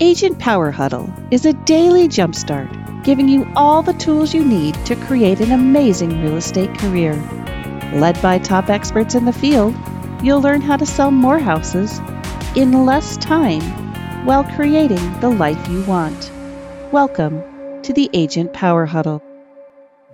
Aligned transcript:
Agent 0.00 0.40
Power 0.40 0.72
Huddle 0.72 1.08
is 1.30 1.46
a 1.46 1.52
daily 1.52 2.08
jumpstart, 2.08 3.04
giving 3.04 3.28
you 3.28 3.46
all 3.54 3.80
the 3.80 3.92
tools 3.92 4.34
you 4.34 4.44
need 4.44 4.74
to 4.86 4.96
create 4.96 5.38
an 5.38 5.52
amazing 5.52 6.20
real 6.20 6.36
estate 6.36 6.76
career. 6.78 7.14
Led 7.94 8.20
by 8.20 8.40
top 8.40 8.70
experts 8.70 9.14
in 9.14 9.24
the 9.24 9.32
field, 9.32 9.72
you'll 10.20 10.40
learn 10.40 10.62
how 10.62 10.76
to 10.76 10.84
sell 10.84 11.12
more 11.12 11.38
houses 11.38 12.00
in 12.56 12.84
less 12.84 13.16
time 13.18 13.62
while 14.26 14.42
creating 14.42 15.20
the 15.20 15.30
life 15.30 15.68
you 15.68 15.84
want. 15.84 16.28
Welcome 16.90 17.40
to 17.82 17.92
the 17.92 18.10
Agent 18.14 18.52
Power 18.52 18.86
Huddle. 18.86 19.22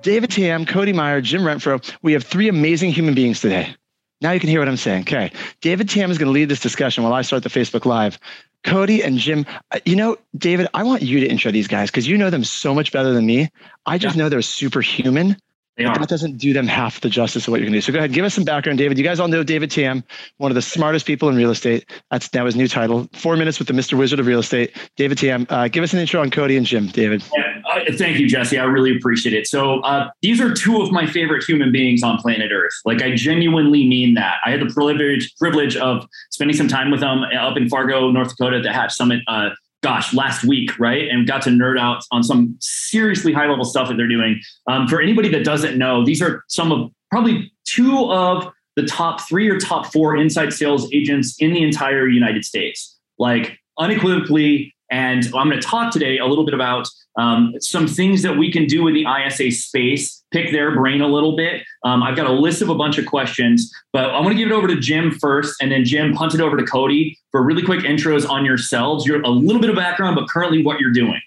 David 0.03 0.31
Tam, 0.31 0.67
Cody 0.67 0.93
Meyer, 0.93 1.23
Jim 1.23 1.41
Renfro, 1.41 1.83
we 2.03 2.13
have 2.13 2.25
three 2.25 2.49
amazing 2.49 2.93
human 2.93 3.15
beings 3.15 3.41
today. 3.41 3.75
Now 4.21 4.33
you 4.33 4.41
can 4.41 4.51
hear 4.51 4.61
what 4.61 4.69
I'm 4.69 4.77
saying. 4.77 5.03
Okay. 5.03 5.33
David 5.63 5.89
Tam 5.89 6.11
is 6.11 6.19
going 6.19 6.27
to 6.27 6.33
lead 6.33 6.51
this 6.51 6.61
discussion 6.61 7.03
while 7.03 7.15
I 7.15 7.23
start 7.23 7.43
the 7.43 7.49
Facebook 7.49 7.87
Live. 7.87 8.19
Cody 8.65 9.03
and 9.03 9.19
Jim, 9.19 9.47
uh, 9.71 9.81
you 9.85 9.97
know, 9.97 10.17
David, 10.37 10.69
I 10.75 10.83
want 10.83 11.03
you 11.03 11.21
to 11.21 11.27
intro 11.27 11.51
these 11.51 11.69
guys 11.69 11.91
because 11.91 12.07
you 12.07 12.19
know 12.19 12.31
them 12.31 12.45
so 12.45 12.75
much 12.75 12.93
better 12.93 13.13
than 13.13 13.27
me. 13.27 13.49
I 13.87 13.99
just 13.99 14.17
yeah. 14.17 14.25
know 14.25 14.29
they're 14.29 14.43
superhuman. 14.43 15.37
They 15.77 15.85
that 15.85 16.09
doesn't 16.09 16.37
do 16.37 16.53
them 16.53 16.67
half 16.67 17.01
the 17.01 17.09
justice 17.09 17.47
of 17.47 17.53
what 17.53 17.61
you're 17.61 17.67
going 17.67 17.73
to 17.73 17.79
do. 17.79 17.81
So 17.81 17.93
go 17.93 17.99
ahead, 17.99 18.13
give 18.13 18.25
us 18.25 18.35
some 18.35 18.45
background, 18.45 18.79
David. 18.79 18.99
You 18.99 19.05
guys 19.05 19.19
all 19.19 19.29
know 19.29 19.43
David 19.43 19.71
Tam, 19.71 20.05
one 20.37 20.51
of 20.51 20.55
the 20.55 20.63
smartest 20.63 21.07
people 21.07 21.31
in 21.31 21.37
real 21.37 21.51
estate. 21.51 21.87
That's 22.11 22.33
now 22.35 22.45
his 22.45 22.55
new 22.55 22.69
title. 22.69 23.09
Four 23.15 23.37
minutes 23.37 23.59
with 23.59 23.69
the 23.69 23.73
Mr. 23.75 23.97
Wizard 23.97 24.21
of 24.21 24.27
Real 24.27 24.41
Estate. 24.41 24.77
David 24.97 25.17
Tam, 25.17 25.47
uh, 25.49 25.69
give 25.69 25.83
us 25.83 25.95
an 25.95 26.01
intro 26.01 26.21
on 26.21 26.31
Cody 26.31 26.59
and 26.59 26.67
Jim. 26.67 26.89
David. 26.89 27.25
Yeah, 27.35 27.50
uh, 27.71 27.93
thank 27.97 28.19
you, 28.19 28.29
Jesse. 28.29 28.59
I 28.59 28.65
really 28.65 28.97
appreciate 28.97 29.35
it. 29.35 29.47
So 29.47 29.81
uh, 29.81 30.11
these 30.23 30.41
are 30.41 30.53
two 30.53 30.81
of 30.81 30.93
my 30.93 31.07
favorite 31.07 31.45
human 31.45 31.73
beings 31.73 32.03
on 32.03 32.19
planet 32.19 32.51
Earth. 32.53 32.73
Like 32.85 33.03
I 33.03 33.15
genuinely 33.15 33.87
mean 33.87 34.15
that. 34.15 34.37
I 34.45 34.51
had 34.51 34.61
the 34.61 34.73
privilege 34.73 35.35
privilege 35.37 35.77
of 35.77 36.07
spending 36.31 36.57
some 36.57 36.69
time 36.69 36.91
with 36.91 37.01
them 37.01 37.23
up 37.23 37.57
in 37.57 37.69
Fargo, 37.69 38.11
North 38.11 38.31
Dakota, 38.31 38.59
at 38.59 38.63
the 38.63 38.73
Hatch 38.73 38.93
Summit 38.93 39.23
uh, 39.27 39.51
gosh, 39.83 40.13
last 40.13 40.45
week, 40.45 40.79
right? 40.79 41.09
And 41.09 41.27
got 41.27 41.43
to 41.43 41.51
nerd 41.51 41.79
out 41.79 42.05
on 42.11 42.23
some 42.23 42.57
seriously 42.61 43.33
high 43.33 43.47
level 43.47 43.65
stuff 43.65 43.89
that 43.89 43.97
they're 43.97 44.09
doing. 44.09 44.41
Um, 44.67 44.87
for 44.87 45.01
anybody 45.01 45.29
that 45.31 45.45
doesn't 45.45 45.79
know, 45.79 46.05
these 46.05 46.21
are 46.21 46.45
some 46.49 46.73
of 46.73 46.91
probably 47.11 47.53
two 47.65 48.11
of 48.11 48.53
the 48.77 48.85
top 48.85 49.21
three 49.29 49.49
or 49.49 49.59
top 49.59 49.93
four 49.93 50.17
inside 50.17 50.53
sales 50.53 50.93
agents 50.93 51.37
in 51.39 51.53
the 51.53 51.63
entire 51.63 52.09
United 52.09 52.45
States. 52.45 52.99
Like 53.19 53.59
unequivocally, 53.79 54.75
and 54.91 55.25
I'm 55.35 55.49
going 55.49 55.61
to 55.61 55.67
talk 55.67 55.93
today 55.93 56.19
a 56.19 56.27
little 56.27 56.45
bit 56.45 56.55
about 56.55 56.89
um, 57.17 57.55
some 57.61 57.87
things 57.87 58.23
that 58.23 58.37
we 58.37 58.53
can 58.53 58.67
do 58.67 58.87
in 58.89 58.95
the 58.95 59.05
ISA 59.05 59.51
space, 59.51 60.23
pick 60.31 60.53
their 60.53 60.75
brain 60.75 61.01
a 61.01 61.09
little 61.09 61.37
bit. 61.37 61.63
Um, 61.85 62.03
I've 62.03 62.17
got 62.17 62.27
a 62.27 62.33
list 62.33 62.63
of 62.63 62.69
a 62.69 62.75
bunch 62.75 62.99
of 62.99 63.07
questions, 63.07 63.73
but 63.93 64.07
I'm 64.07 64.23
going 64.23 64.37
to 64.37 64.43
give 64.43 64.51
it 64.51 64.55
over 64.55 64.69
to 64.69 64.79
Jim 64.79 65.13
first, 65.13 65.57
and 65.61 65.71
then 65.71 65.85
Jim 65.85 66.13
punt 66.13 66.35
it 66.35 66.41
over 66.41 66.57
to 66.57 66.65
Cody 66.65 67.19
for 67.31 67.43
really 67.43 67.63
quick 67.63 67.81
intros 67.81 68.29
on 68.29 68.45
yourselves. 68.45 69.07
You're 69.07 69.23
a 69.23 69.29
little 69.29 69.61
bit 69.61 69.71
of 69.71 69.77
background, 69.77 70.17
but 70.17 70.29
currently 70.29 70.63
what 70.63 70.81
you're 70.81 70.93
doing. 70.93 71.21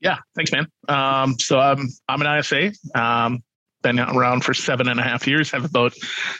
Yeah, 0.00 0.18
thanks, 0.36 0.52
man. 0.52 0.66
Um, 0.88 1.38
so 1.38 1.58
I'm 1.58 1.88
I'm 2.08 2.20
an 2.20 2.38
ISA. 2.38 2.72
Um, 2.94 3.42
been 3.84 4.00
around 4.00 4.42
for 4.42 4.54
seven 4.54 4.88
and 4.88 4.98
a 4.98 5.02
half 5.02 5.28
years, 5.28 5.50
have 5.52 5.64
about 5.64 5.94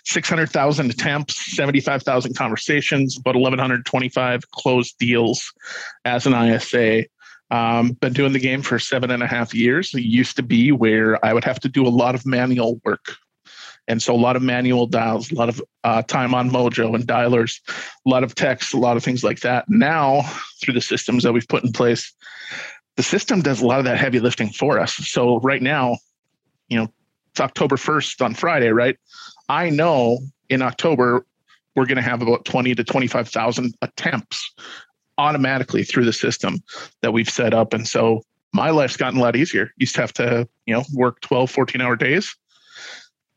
600,000 0.05 0.91
attempts, 0.91 1.55
75,000 1.55 2.35
conversations, 2.35 3.17
about 3.17 3.37
1,125 3.37 4.51
closed 4.51 4.99
deals 4.99 5.53
as 6.05 6.27
an 6.27 6.35
ISA. 6.35 7.05
Um, 7.51 7.93
been 7.93 8.15
doing 8.15 8.33
the 8.33 8.41
game 8.41 8.63
for 8.63 8.79
seven 8.79 9.11
and 9.11 9.23
a 9.23 9.27
half 9.27 9.55
years. 9.55 9.95
It 9.95 10.03
used 10.03 10.37
to 10.37 10.43
be 10.43 10.73
where 10.73 11.25
I 11.25 11.33
would 11.33 11.45
have 11.45 11.61
to 11.61 11.69
do 11.69 11.87
a 11.87 11.89
lot 11.91 12.15
of 12.15 12.27
manual 12.27 12.81
work. 12.85 13.15
And 13.87 14.03
so 14.03 14.15
a 14.15 14.17
lot 14.17 14.35
of 14.35 14.43
manual 14.43 14.87
dials, 14.87 15.31
a 15.31 15.35
lot 15.35 15.51
of 15.51 15.63
uh, 15.85 16.01
time 16.03 16.35
on 16.35 16.51
Mojo 16.51 16.95
and 16.95 17.07
dialers, 17.07 17.61
a 17.69 18.09
lot 18.09 18.25
of 18.25 18.35
text, 18.35 18.73
a 18.73 18.79
lot 18.79 18.97
of 18.97 19.05
things 19.05 19.23
like 19.23 19.41
that. 19.41 19.67
Now, 19.69 20.23
through 20.63 20.73
the 20.73 20.81
systems 20.81 21.23
that 21.23 21.35
we've 21.35 21.47
put 21.47 21.65
in 21.65 21.73
place, 21.73 22.11
the 22.97 23.03
system 23.03 23.43
does 23.43 23.61
a 23.61 23.67
lot 23.67 23.81
of 23.81 23.85
that 23.85 23.99
heavy 23.99 24.21
lifting 24.21 24.49
for 24.49 24.81
us. 24.81 24.95
So 24.95 25.39
right 25.41 25.61
now, 25.61 25.99
you 26.69 26.79
know, 26.79 26.89
it's 27.35 27.41
October 27.41 27.75
1st 27.75 28.25
on 28.25 28.33
Friday, 28.33 28.69
right? 28.69 28.97
I 29.49 29.69
know 29.69 30.21
in 30.49 30.63
October 30.63 31.27
we're 31.75 31.87
going 31.87 31.97
to 31.97 32.03
have 32.03 32.23
about 32.23 32.45
20 32.45 32.77
to 32.77 32.85
25,000 32.85 33.75
attempts 33.83 34.55
automatically 35.19 35.83
through 35.83 36.05
the 36.05 36.13
system 36.13 36.63
that 37.03 37.13
we've 37.13 37.29
set 37.29 37.53
up. 37.53 37.75
And 37.75 37.89
so 37.89 38.23
my 38.53 38.71
life's 38.71 38.97
gotten 38.97 39.19
a 39.19 39.23
lot 39.23 39.35
easier. 39.35 39.73
Used 39.79 39.97
to 39.97 40.01
have 40.03 40.13
to, 40.13 40.49
you 40.65 40.75
know, 40.75 40.85
work 40.95 41.21
12, 41.23 41.51
14 41.51 41.81
hour 41.81 41.97
days 41.97 42.37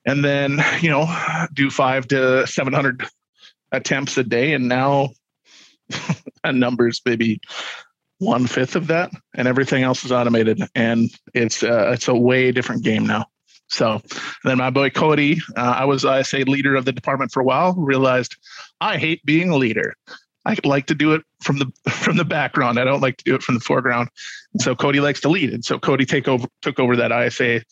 and 0.05 0.23
then, 0.23 0.61
you 0.79 0.91
know, 0.91 1.07
do 1.53 1.71
five 1.71 2.07
to 2.09 2.45
700 2.45 3.03
attempts 3.71 4.15
a 4.15 4.23
day. 4.23 4.53
And 4.53 4.67
now 4.67 5.09
a 6.43 6.53
numbers 6.53 7.01
maybe 7.03 7.41
one 8.19 8.45
fifth 8.45 8.75
of 8.75 8.87
that 8.87 9.09
and 9.33 9.47
everything 9.47 9.81
else 9.81 10.05
is 10.05 10.11
automated. 10.11 10.61
And 10.75 11.09
it's, 11.33 11.63
uh, 11.63 11.93
it's 11.93 12.07
a 12.07 12.15
way 12.15 12.51
different 12.51 12.83
game 12.83 13.07
now. 13.07 13.25
So 13.69 14.01
then 14.43 14.57
my 14.57 14.69
boy 14.69 14.89
Cody, 14.89 15.41
uh, 15.55 15.75
I 15.77 15.85
was 15.85 16.05
I 16.05 16.21
say 16.21 16.43
leader 16.43 16.75
of 16.75 16.85
the 16.85 16.93
department 16.93 17.31
for 17.31 17.41
a 17.41 17.45
while. 17.45 17.73
Realized 17.73 18.35
I 18.81 18.97
hate 18.97 19.23
being 19.25 19.49
a 19.49 19.57
leader. 19.57 19.95
I 20.45 20.55
like 20.63 20.85
to 20.87 20.95
do 20.95 21.13
it 21.13 21.23
from 21.41 21.59
the 21.59 21.71
from 21.89 22.17
the 22.17 22.25
background. 22.25 22.79
I 22.79 22.85
don't 22.85 23.01
like 23.01 23.17
to 23.17 23.23
do 23.23 23.35
it 23.35 23.43
from 23.43 23.55
the 23.55 23.61
foreground. 23.61 24.09
And 24.53 24.61
so 24.61 24.75
Cody 24.75 24.99
likes 24.99 25.21
to 25.21 25.29
lead, 25.29 25.53
and 25.53 25.63
so 25.63 25.77
Cody 25.79 26.05
take 26.05 26.27
over 26.27 26.47
took 26.61 26.79
over 26.79 26.95
that 26.95 27.11
ISA 27.11 27.63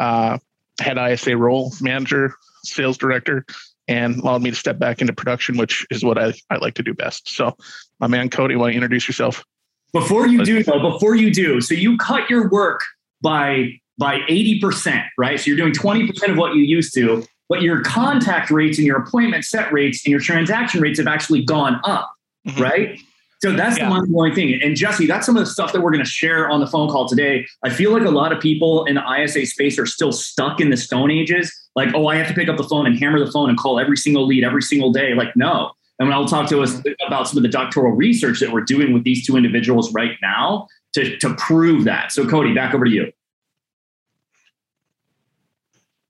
uh, 0.00 0.38
head 0.80 0.98
ISA 0.98 1.36
role, 1.36 1.72
manager, 1.80 2.34
sales 2.64 2.98
director, 2.98 3.46
and 3.88 4.16
allowed 4.16 4.42
me 4.42 4.50
to 4.50 4.56
step 4.56 4.78
back 4.78 5.00
into 5.00 5.12
production, 5.12 5.56
which 5.56 5.86
is 5.90 6.04
what 6.04 6.18
I, 6.18 6.32
I 6.50 6.56
like 6.56 6.74
to 6.74 6.82
do 6.82 6.94
best. 6.94 7.28
So, 7.28 7.56
my 8.00 8.06
man 8.06 8.30
Cody, 8.30 8.56
why 8.56 8.66
don't 8.66 8.72
you 8.72 8.78
introduce 8.78 9.08
yourself? 9.08 9.44
Before 9.92 10.26
you 10.26 10.44
do, 10.44 10.64
though, 10.64 10.90
before 10.90 11.14
you 11.14 11.32
do, 11.32 11.60
so 11.60 11.74
you 11.74 11.96
cut 11.98 12.28
your 12.28 12.48
work 12.48 12.80
by 13.22 13.80
by 13.98 14.20
80%, 14.20 15.04
right? 15.18 15.38
So 15.38 15.50
you're 15.50 15.56
doing 15.56 15.72
20% 15.72 16.30
of 16.30 16.36
what 16.36 16.54
you 16.54 16.62
used 16.62 16.94
to, 16.94 17.24
but 17.48 17.62
your 17.62 17.82
contact 17.82 18.50
rates 18.50 18.78
and 18.78 18.86
your 18.86 18.98
appointment 18.98 19.44
set 19.44 19.72
rates 19.72 20.04
and 20.04 20.10
your 20.10 20.20
transaction 20.20 20.80
rates 20.80 20.98
have 20.98 21.06
actually 21.06 21.44
gone 21.44 21.80
up, 21.84 22.12
mm-hmm. 22.46 22.60
right? 22.60 23.00
So 23.44 23.52
that's 23.52 23.76
yeah. 23.76 23.84
the 23.84 23.90
mind 23.90 24.08
blowing 24.08 24.34
thing. 24.34 24.58
And 24.62 24.74
Jesse, 24.74 25.06
that's 25.06 25.26
some 25.26 25.36
of 25.36 25.44
the 25.44 25.50
stuff 25.50 25.72
that 25.74 25.82
we're 25.82 25.90
going 25.90 26.04
to 26.04 26.10
share 26.10 26.48
on 26.48 26.60
the 26.60 26.66
phone 26.66 26.88
call 26.88 27.06
today. 27.06 27.46
I 27.62 27.68
feel 27.68 27.92
like 27.92 28.04
a 28.04 28.10
lot 28.10 28.32
of 28.32 28.40
people 28.40 28.86
in 28.86 28.94
the 28.94 29.02
ISA 29.06 29.44
space 29.44 29.78
are 29.78 29.84
still 29.84 30.12
stuck 30.12 30.60
in 30.60 30.70
the 30.70 30.78
stone 30.78 31.10
ages. 31.10 31.52
Like, 31.76 31.90
oh, 31.94 32.06
I 32.06 32.16
have 32.16 32.26
to 32.28 32.34
pick 32.34 32.48
up 32.48 32.56
the 32.56 32.64
phone 32.64 32.86
and 32.86 32.98
hammer 32.98 33.22
the 33.22 33.30
phone 33.30 33.50
and 33.50 33.58
call 33.58 33.78
every 33.78 33.98
single 33.98 34.26
lead 34.26 34.44
every 34.44 34.62
single 34.62 34.92
day. 34.92 35.12
Like, 35.12 35.36
no. 35.36 35.72
And 35.98 36.08
when 36.08 36.16
I'll 36.16 36.26
talk 36.26 36.48
to 36.48 36.62
us 36.62 36.80
about 37.06 37.28
some 37.28 37.36
of 37.36 37.42
the 37.42 37.50
doctoral 37.50 37.92
research 37.92 38.40
that 38.40 38.50
we're 38.50 38.62
doing 38.62 38.94
with 38.94 39.04
these 39.04 39.26
two 39.26 39.36
individuals 39.36 39.92
right 39.92 40.16
now 40.22 40.66
to, 40.94 41.16
to 41.18 41.34
prove 41.34 41.84
that. 41.84 42.12
So, 42.12 42.26
Cody, 42.26 42.54
back 42.54 42.74
over 42.74 42.86
to 42.86 42.90
you. 42.90 43.12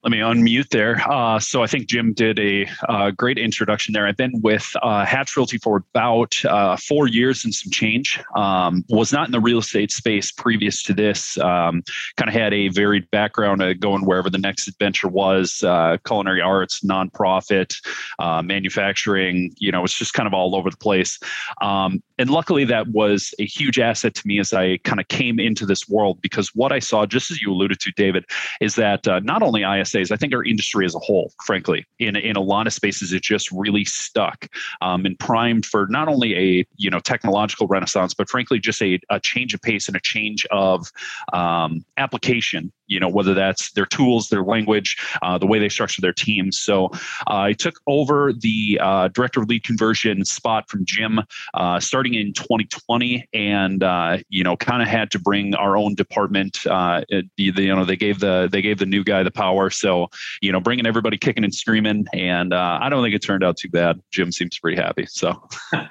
Let 0.05 0.11
me 0.11 0.19
unmute 0.19 0.69
there. 0.69 1.01
Uh, 1.11 1.41
so 1.41 1.63
I 1.63 1.67
think 1.67 1.87
Jim 1.87 2.13
did 2.13 2.39
a 2.39 2.69
uh, 2.91 3.11
great 3.13 3.39
introduction 3.39 3.95
there. 3.95 4.07
I've 4.07 4.19
been 4.19 4.39
with 4.43 4.71
uh, 4.83 5.07
Hatch 5.07 5.35
Realty 5.35 5.57
for 5.57 5.79
about 5.79 6.45
uh, 6.45 6.77
four 6.77 7.09
years 7.09 7.43
and 7.43 7.55
some 7.55 7.71
change. 7.71 8.21
Um, 8.37 8.85
was 8.91 9.15
not 9.15 9.29
in 9.29 9.33
the 9.33 9.41
real 9.41 9.61
estate 9.61 9.91
space 9.91 10.31
previous 10.31 10.83
to 10.83 10.93
this. 10.93 11.39
Um, 11.39 11.83
kind 12.19 12.29
of 12.29 12.35
had 12.35 12.53
a 12.53 12.69
varied 12.69 13.11
background 13.13 13.63
going 13.81 14.05
wherever 14.05 14.29
the 14.29 14.37
next 14.37 14.69
adventure 14.69 15.09
was, 15.09 15.63
uh, 15.63 15.97
culinary 16.05 16.43
arts, 16.43 16.83
nonprofit, 16.83 17.75
uh, 18.19 18.43
manufacturing. 18.43 19.55
You 19.57 19.73
know, 19.73 19.85
it's 19.85 19.97
just 19.97 20.13
kind 20.13 20.27
of 20.27 20.35
all 20.35 20.55
over 20.55 20.69
the 20.69 20.77
place. 20.77 21.19
Um, 21.63 22.03
and 22.19 22.31
luckily, 22.31 22.65
that 22.65 22.89
was 22.89 23.35
a 23.39 23.47
huge 23.47 23.79
asset 23.79 24.15
to 24.15 24.27
me 24.27 24.39
as 24.39 24.53
I 24.53 24.79
kind 24.79 25.01
of 25.01 25.09
came 25.09 25.41
into 25.41 25.67
this 25.67 25.89
world 25.89 26.21
because 26.21 26.51
what 26.55 26.71
I 26.71 26.79
saw, 26.79 27.07
just 27.07 27.31
as 27.31 27.43
you 27.43 27.53
alluded 27.53 27.81
to, 27.81 27.93
David, 27.97 28.25
is 28.61 28.77
that 28.77 29.07
not 29.25 29.43
only 29.43 29.63
isas 29.63 30.13
I 30.13 30.17
think 30.17 30.35
our 30.35 30.45
industry 30.45 30.87
as 30.87 30.95
a 30.95 31.01
whole, 31.01 31.33
frankly, 31.45 31.85
in 31.99 32.17
in 32.17 32.37
a 32.37 32.41
lot 32.41 32.67
of 32.67 32.73
spaces, 32.73 33.13
it 33.13 33.23
just 33.23 33.51
really 33.51 33.85
stuck 33.85 34.49
um, 34.81 35.05
and 35.07 35.19
primed 35.19 35.67
for 35.67 35.87
not 35.91 36.09
only 36.09 36.37
a 36.37 36.67
you 36.77 36.91
know 36.91 37.01
technological 37.01 37.67
renaissance, 37.67 38.15
but 38.15 38.29
frankly, 38.29 38.59
just 38.59 38.81
a, 38.83 39.01
a 39.11 39.19
change 39.19 39.55
of 39.55 39.61
pace 39.61 39.89
and 39.89 39.97
a 39.97 40.01
change 40.01 40.47
of 40.51 40.91
um, 41.33 41.85
application 41.97 42.73
you 42.87 43.01
know 43.01 43.09
whether 43.09 43.35
that's 43.35 43.73
their 43.73 43.87
tools 43.87 44.29
their 44.29 44.43
language 44.43 44.97
uh, 45.23 45.39
the 45.39 45.47
way 45.47 45.59
they 45.59 45.69
structure 45.69 46.01
their 46.01 46.13
teams. 46.13 46.59
So 46.59 46.87
uh, 47.27 47.45
i 47.45 47.53
took 47.53 47.81
over 47.87 48.33
the 48.33 48.79
uh, 48.81 49.09
director 49.09 49.41
of 49.41 49.49
lead 49.49 49.65
conversion 49.65 50.25
spot 50.25 50.69
from 50.69 50.85
jim 50.85 51.21
uh, 51.55 51.81
starting 51.81 52.15
in 52.15 52.33
2020 52.33 53.27
and 53.33 53.83
uh, 53.83 54.19
you 54.29 54.45
know 54.45 54.57
kind 54.57 54.83
of 54.83 54.89
had 54.89 55.11
to 55.11 55.19
bring 55.19 55.55
our 55.55 55.77
own 55.77 55.95
department 55.95 56.67
uh, 56.67 57.03
it, 57.09 57.27
you 57.37 57.53
know 57.53 57.85
they 57.85 57.97
gave 57.97 58.21
the 58.21 58.49
they 58.51 58.63
gave 58.63 58.79
the 58.79 58.87
new 58.87 59.05
guy 59.05 59.23
the 59.23 59.31
power. 59.31 59.71
So 59.71 60.09
you 60.41 60.53
know 60.53 60.61
bringing 60.61 60.87
everybody 60.87 61.17
kicking 61.17 61.45
and 61.45 61.55
screaming. 61.55 62.07
And 62.13 62.55
i 62.55 62.89
don't 62.89 63.03
think 63.03 63.15
it 63.15 63.21
turned 63.21 63.45
out 63.45 63.57
too 63.57 63.69
bad. 63.69 64.01
Jim 64.11 64.33
seems 64.33 64.59
pretty 64.59 64.81
happy. 64.81 65.07
So. 65.09 65.49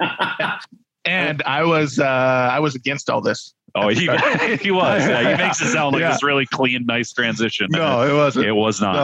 And 1.05 1.43
i 1.45 1.65
was 1.65 1.99
i 1.99 2.59
was 2.59 2.75
against 2.75 3.09
all 3.09 3.19
this 3.19 3.53
Oh, 3.75 3.87
he, 3.89 4.01
he 4.61 4.71
was. 4.71 5.07
Yeah, 5.07 5.35
he 5.35 5.43
makes 5.43 5.61
it 5.61 5.71
sound 5.71 5.93
like 5.93 6.01
yeah. 6.01 6.11
this 6.11 6.23
really 6.23 6.45
clean, 6.45 6.85
nice 6.85 7.11
transition. 7.11 7.67
No, 7.71 8.01
it 8.03 8.13
wasn't. 8.13 8.45
It 8.45 8.53
was 8.53 8.81
not. 8.81 8.95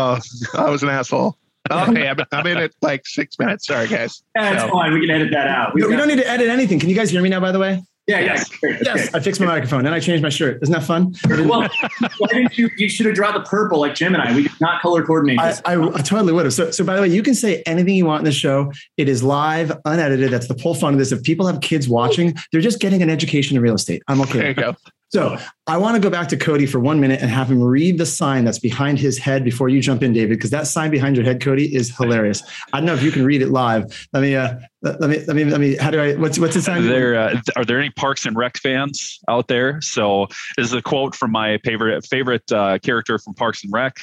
No, 0.53 0.59
I 0.59 0.69
was 0.69 0.83
an 0.83 0.89
asshole. 0.89 1.37
Okay, 1.71 2.07
I'm, 2.07 2.17
I'm 2.31 2.47
in 2.47 2.57
it 2.57 2.75
like 2.81 3.05
six 3.05 3.37
minutes. 3.37 3.67
Sorry, 3.67 3.87
guys. 3.87 4.23
That's 4.33 4.63
so. 4.63 4.69
fine. 4.69 4.93
We 4.93 5.01
can 5.01 5.11
edit 5.11 5.31
that 5.31 5.47
out. 5.47 5.73
We, 5.73 5.85
we 5.85 5.95
don't 5.95 6.07
need 6.07 6.17
to 6.17 6.27
edit 6.27 6.49
anything. 6.49 6.79
Can 6.79 6.89
you 6.89 6.95
guys 6.95 7.09
hear 7.11 7.21
me 7.21 7.29
now? 7.29 7.39
By 7.39 7.51
the 7.51 7.59
way. 7.59 7.83
Yeah, 8.09 8.21
yes. 8.21 8.49
yeah. 8.63 8.77
Yes, 8.81 9.13
I 9.13 9.19
fixed 9.19 9.39
my 9.39 9.45
microphone 9.45 9.85
and 9.85 9.93
I 9.93 9.99
changed 9.99 10.23
my 10.23 10.29
shirt. 10.29 10.57
Isn't 10.63 10.73
that 10.73 10.83
fun? 10.83 11.13
well, 11.29 11.69
why 12.17 12.27
didn't 12.29 12.57
you? 12.57 12.67
You 12.75 12.89
should 12.89 13.05
have 13.05 13.13
drawn 13.13 13.35
the 13.35 13.41
purple 13.41 13.79
like 13.79 13.93
Jim 13.93 14.15
and 14.15 14.23
I. 14.23 14.35
We 14.35 14.43
did 14.43 14.51
not 14.59 14.81
color 14.81 15.05
coordinate. 15.05 15.39
I, 15.39 15.51
I, 15.63 15.79
I, 15.79 16.01
totally 16.01 16.33
would 16.33 16.45
have. 16.45 16.53
So, 16.53 16.71
so 16.71 16.83
by 16.83 16.95
the 16.95 17.03
way, 17.03 17.07
you 17.07 17.21
can 17.21 17.35
say 17.35 17.61
anything 17.67 17.93
you 17.93 18.05
want 18.05 18.21
in 18.21 18.25
the 18.25 18.31
show. 18.31 18.71
It 18.97 19.09
is 19.09 19.21
live, 19.21 19.71
unedited. 19.85 20.31
That's 20.31 20.47
the 20.47 20.59
whole 20.59 20.73
fun 20.73 20.93
of 20.93 20.99
this. 20.99 21.11
If 21.11 21.21
people 21.21 21.45
have 21.45 21.61
kids 21.61 21.87
watching, 21.87 22.33
they're 22.51 22.61
just 22.61 22.79
getting 22.79 23.03
an 23.03 23.11
education 23.11 23.55
in 23.55 23.61
real 23.61 23.75
estate. 23.75 24.01
I'm 24.07 24.21
okay. 24.21 24.39
There 24.39 24.47
you 24.47 24.53
go. 24.55 24.75
So 25.09 25.37
I 25.65 25.77
want 25.77 25.95
to 25.95 25.99
go 25.99 26.11
back 26.11 26.27
to 26.29 26.37
Cody 26.37 26.67
for 26.67 26.79
one 26.79 26.99
minute 26.99 27.19
and 27.19 27.31
have 27.31 27.49
him 27.49 27.63
read 27.63 27.97
the 27.97 28.05
sign 28.05 28.45
that's 28.45 28.59
behind 28.59 28.99
his 28.99 29.17
head 29.17 29.43
before 29.43 29.67
you 29.67 29.81
jump 29.81 30.03
in, 30.03 30.13
David, 30.13 30.37
because 30.37 30.51
that 30.51 30.67
sign 30.67 30.91
behind 30.91 31.15
your 31.15 31.25
head, 31.25 31.41
Cody, 31.41 31.73
is 31.75 31.95
hilarious. 31.95 32.43
I 32.73 32.77
don't 32.77 32.85
know 32.85 32.93
if 32.93 33.01
you 33.01 33.11
can 33.11 33.25
read 33.25 33.41
it 33.41 33.49
live. 33.49 34.07
Let 34.13 34.21
me, 34.21 34.35
uh, 34.35 34.59
let 34.83 35.01
me, 35.01 35.25
let 35.25 35.35
me, 35.35 35.43
let 35.45 35.59
me. 35.59 35.75
How 35.77 35.89
do 35.89 35.99
I? 35.99 36.13
What's 36.13 36.37
what's 36.37 36.53
the 36.53 36.61
sign? 36.61 36.87
There 36.87 37.15
uh, 37.15 37.41
are 37.55 37.65
there 37.65 37.79
any 37.79 37.89
Parks 37.89 38.25
and 38.25 38.37
Rec 38.37 38.57
fans 38.57 39.19
out 39.27 39.47
there? 39.47 39.81
So 39.81 40.27
this 40.57 40.67
is 40.67 40.73
a 40.73 40.81
quote 40.81 41.15
from 41.15 41.31
my 41.31 41.57
favorite 41.65 42.05
favorite 42.05 42.49
uh, 42.51 42.77
character 42.79 43.17
from 43.17 43.33
Parks 43.33 43.63
and 43.63 43.73
Rec, 43.73 43.97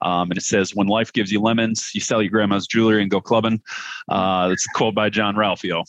um, 0.00 0.30
and 0.30 0.38
it 0.38 0.44
says, 0.44 0.74
"When 0.74 0.86
life 0.86 1.12
gives 1.12 1.32
you 1.32 1.40
lemons, 1.40 1.90
you 1.92 2.00
sell 2.00 2.22
your 2.22 2.30
grandma's 2.30 2.66
jewelry 2.68 3.02
and 3.02 3.10
go 3.10 3.20
clubbing." 3.20 3.60
Uh, 4.10 4.54
a 4.54 4.56
quote 4.74 4.94
by 4.94 5.10
Jean-Ralphio. 5.10 5.84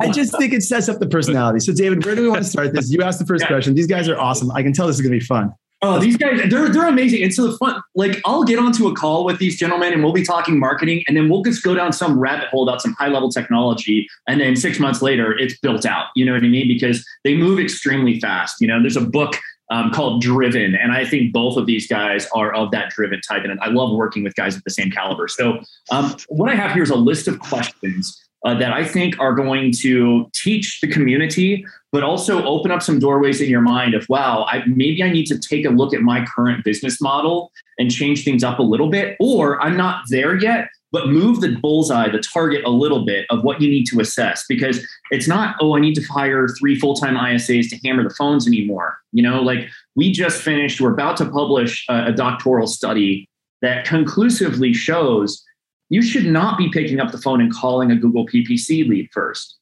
I 0.00 0.10
just 0.10 0.36
think 0.38 0.52
it 0.52 0.62
sets 0.62 0.88
up 0.88 0.98
the 0.98 1.06
personality. 1.06 1.60
So, 1.60 1.72
David, 1.72 2.04
where 2.04 2.14
do 2.14 2.22
we 2.22 2.28
want 2.28 2.42
to 2.42 2.48
start 2.48 2.72
this? 2.72 2.90
You 2.90 3.02
asked 3.02 3.18
the 3.18 3.26
first 3.26 3.42
yeah. 3.42 3.48
question. 3.48 3.74
These 3.74 3.86
guys 3.86 4.08
are 4.08 4.18
awesome. 4.18 4.50
I 4.52 4.62
can 4.62 4.72
tell 4.72 4.86
this 4.86 4.96
is 4.96 5.02
going 5.02 5.12
to 5.12 5.18
be 5.18 5.24
fun. 5.24 5.52
Oh, 5.80 6.00
these 6.00 6.16
guys, 6.16 6.40
they're 6.50 6.68
they're 6.68 6.88
amazing. 6.88 7.22
And 7.22 7.32
so 7.32 7.52
the 7.52 7.56
fun, 7.56 7.80
like 7.94 8.20
I'll 8.24 8.42
get 8.42 8.58
onto 8.58 8.88
a 8.88 8.94
call 8.96 9.24
with 9.24 9.38
these 9.38 9.56
gentlemen 9.56 9.92
and 9.92 10.02
we'll 10.02 10.12
be 10.12 10.24
talking 10.24 10.58
marketing 10.58 11.04
and 11.06 11.16
then 11.16 11.28
we'll 11.28 11.44
just 11.44 11.62
go 11.62 11.72
down 11.72 11.92
some 11.92 12.18
rabbit 12.18 12.48
hole 12.48 12.68
about 12.68 12.82
some 12.82 12.94
high 12.94 13.06
level 13.06 13.28
technology. 13.28 14.08
And 14.26 14.40
then 14.40 14.56
six 14.56 14.80
months 14.80 15.02
later, 15.02 15.38
it's 15.38 15.56
built 15.60 15.86
out. 15.86 16.06
You 16.16 16.24
know 16.26 16.32
what 16.32 16.42
I 16.42 16.48
mean? 16.48 16.66
Because 16.66 17.06
they 17.22 17.36
move 17.36 17.60
extremely 17.60 18.18
fast. 18.18 18.60
You 18.60 18.66
know, 18.66 18.80
there's 18.80 18.96
a 18.96 19.02
book 19.02 19.36
um, 19.70 19.92
called 19.92 20.20
Driven. 20.20 20.74
And 20.74 20.90
I 20.90 21.04
think 21.04 21.32
both 21.32 21.56
of 21.56 21.66
these 21.66 21.86
guys 21.86 22.26
are 22.34 22.52
of 22.54 22.72
that 22.72 22.90
driven 22.90 23.20
type. 23.20 23.44
And 23.44 23.60
I 23.60 23.68
love 23.68 23.94
working 23.94 24.24
with 24.24 24.34
guys 24.34 24.56
of 24.56 24.64
the 24.64 24.70
same 24.70 24.90
caliber. 24.90 25.28
So 25.28 25.60
um, 25.92 26.16
what 26.28 26.50
I 26.50 26.56
have 26.56 26.72
here 26.72 26.82
is 26.82 26.90
a 26.90 26.96
list 26.96 27.28
of 27.28 27.38
questions 27.38 28.20
uh, 28.44 28.54
that 28.54 28.72
I 28.72 28.84
think 28.84 29.18
are 29.18 29.34
going 29.34 29.72
to 29.80 30.30
teach 30.34 30.80
the 30.80 30.88
community, 30.88 31.64
but 31.90 32.02
also 32.02 32.44
open 32.44 32.70
up 32.70 32.82
some 32.82 32.98
doorways 32.98 33.40
in 33.40 33.50
your 33.50 33.60
mind 33.60 33.94
of, 33.94 34.06
wow, 34.08 34.46
I, 34.48 34.62
maybe 34.66 35.02
I 35.02 35.10
need 35.10 35.26
to 35.26 35.38
take 35.38 35.64
a 35.64 35.70
look 35.70 35.92
at 35.92 36.02
my 36.02 36.24
current 36.24 36.64
business 36.64 37.00
model 37.00 37.50
and 37.78 37.90
change 37.90 38.24
things 38.24 38.44
up 38.44 38.58
a 38.58 38.62
little 38.62 38.90
bit, 38.90 39.16
or 39.18 39.60
I'm 39.60 39.76
not 39.76 40.04
there 40.08 40.36
yet, 40.36 40.68
but 40.92 41.08
move 41.08 41.40
the 41.40 41.56
bullseye, 41.60 42.08
the 42.08 42.22
target 42.32 42.64
a 42.64 42.70
little 42.70 43.04
bit 43.04 43.26
of 43.30 43.42
what 43.42 43.60
you 43.60 43.68
need 43.68 43.84
to 43.86 44.00
assess 44.00 44.44
because 44.48 44.86
it's 45.10 45.28
not, 45.28 45.56
oh, 45.60 45.76
I 45.76 45.80
need 45.80 45.94
to 45.94 46.02
hire 46.02 46.48
three 46.58 46.78
full 46.78 46.94
time 46.94 47.16
ISAs 47.16 47.68
to 47.70 47.78
hammer 47.84 48.04
the 48.04 48.14
phones 48.14 48.46
anymore. 48.46 48.98
You 49.12 49.22
know, 49.22 49.42
like 49.42 49.68
we 49.96 50.12
just 50.12 50.40
finished, 50.42 50.80
we're 50.80 50.92
about 50.92 51.16
to 51.18 51.26
publish 51.26 51.84
a, 51.88 52.06
a 52.06 52.12
doctoral 52.12 52.66
study 52.66 53.28
that 53.60 53.84
conclusively 53.84 54.72
shows 54.72 55.44
you 55.88 56.02
should 56.02 56.26
not 56.26 56.58
be 56.58 56.70
picking 56.70 57.00
up 57.00 57.12
the 57.12 57.18
phone 57.18 57.40
and 57.40 57.52
calling 57.52 57.90
a 57.90 57.96
Google 57.96 58.26
PPC 58.26 58.88
lead 58.88 59.08
first. 59.12 59.56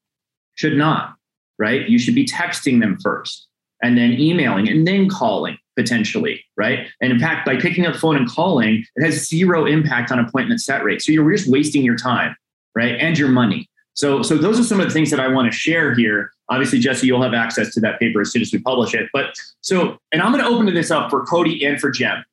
Should 0.55 0.76
not, 0.76 1.14
right? 1.58 1.88
You 1.88 1.99
should 1.99 2.14
be 2.14 2.26
texting 2.26 2.81
them 2.81 2.99
first 3.02 3.46
and 3.82 3.96
then 3.96 4.12
emailing 4.12 4.69
and 4.69 4.87
then 4.87 5.08
calling 5.08 5.58
potentially, 5.76 6.43
right? 6.56 6.88
And 7.00 7.12
in 7.12 7.19
fact, 7.19 7.44
by 7.44 7.56
picking 7.56 7.87
up 7.87 7.93
the 7.93 7.99
phone 7.99 8.17
and 8.17 8.28
calling, 8.28 8.84
it 8.96 9.05
has 9.05 9.28
zero 9.28 9.67
impact 9.67 10.11
on 10.11 10.19
appointment 10.19 10.61
set 10.61 10.82
rate. 10.82 11.02
So 11.02 11.12
you're 11.12 11.31
just 11.31 11.50
wasting 11.50 11.84
your 11.84 11.96
time, 11.96 12.34
right? 12.75 12.96
And 12.99 13.19
your 13.19 13.28
money. 13.28 13.69
So, 13.93 14.23
so 14.23 14.37
those 14.37 14.58
are 14.58 14.64
some 14.64 14.81
of 14.81 14.87
the 14.87 14.93
things 14.93 15.11
that 15.11 15.20
I 15.20 15.28
want 15.28 15.50
to 15.50 15.56
share 15.56 15.94
here. 15.94 16.31
Obviously, 16.49 16.78
Jesse, 16.78 17.06
you'll 17.06 17.23
have 17.23 17.34
access 17.34 17.73
to 17.75 17.81
that 17.81 17.99
paper 17.99 18.20
as 18.20 18.31
soon 18.31 18.43
as 18.43 18.52
we 18.52 18.58
publish 18.58 18.94
it. 18.94 19.08
But 19.12 19.34
so, 19.61 19.99
and 20.12 20.23
I'm 20.23 20.32
going 20.32 20.44
to 20.44 20.50
open 20.50 20.73
this 20.75 20.90
up 20.90 21.11
for 21.11 21.25
Cody 21.25 21.64
and 21.64 21.81
for 21.81 21.90
Jim. 21.90 22.25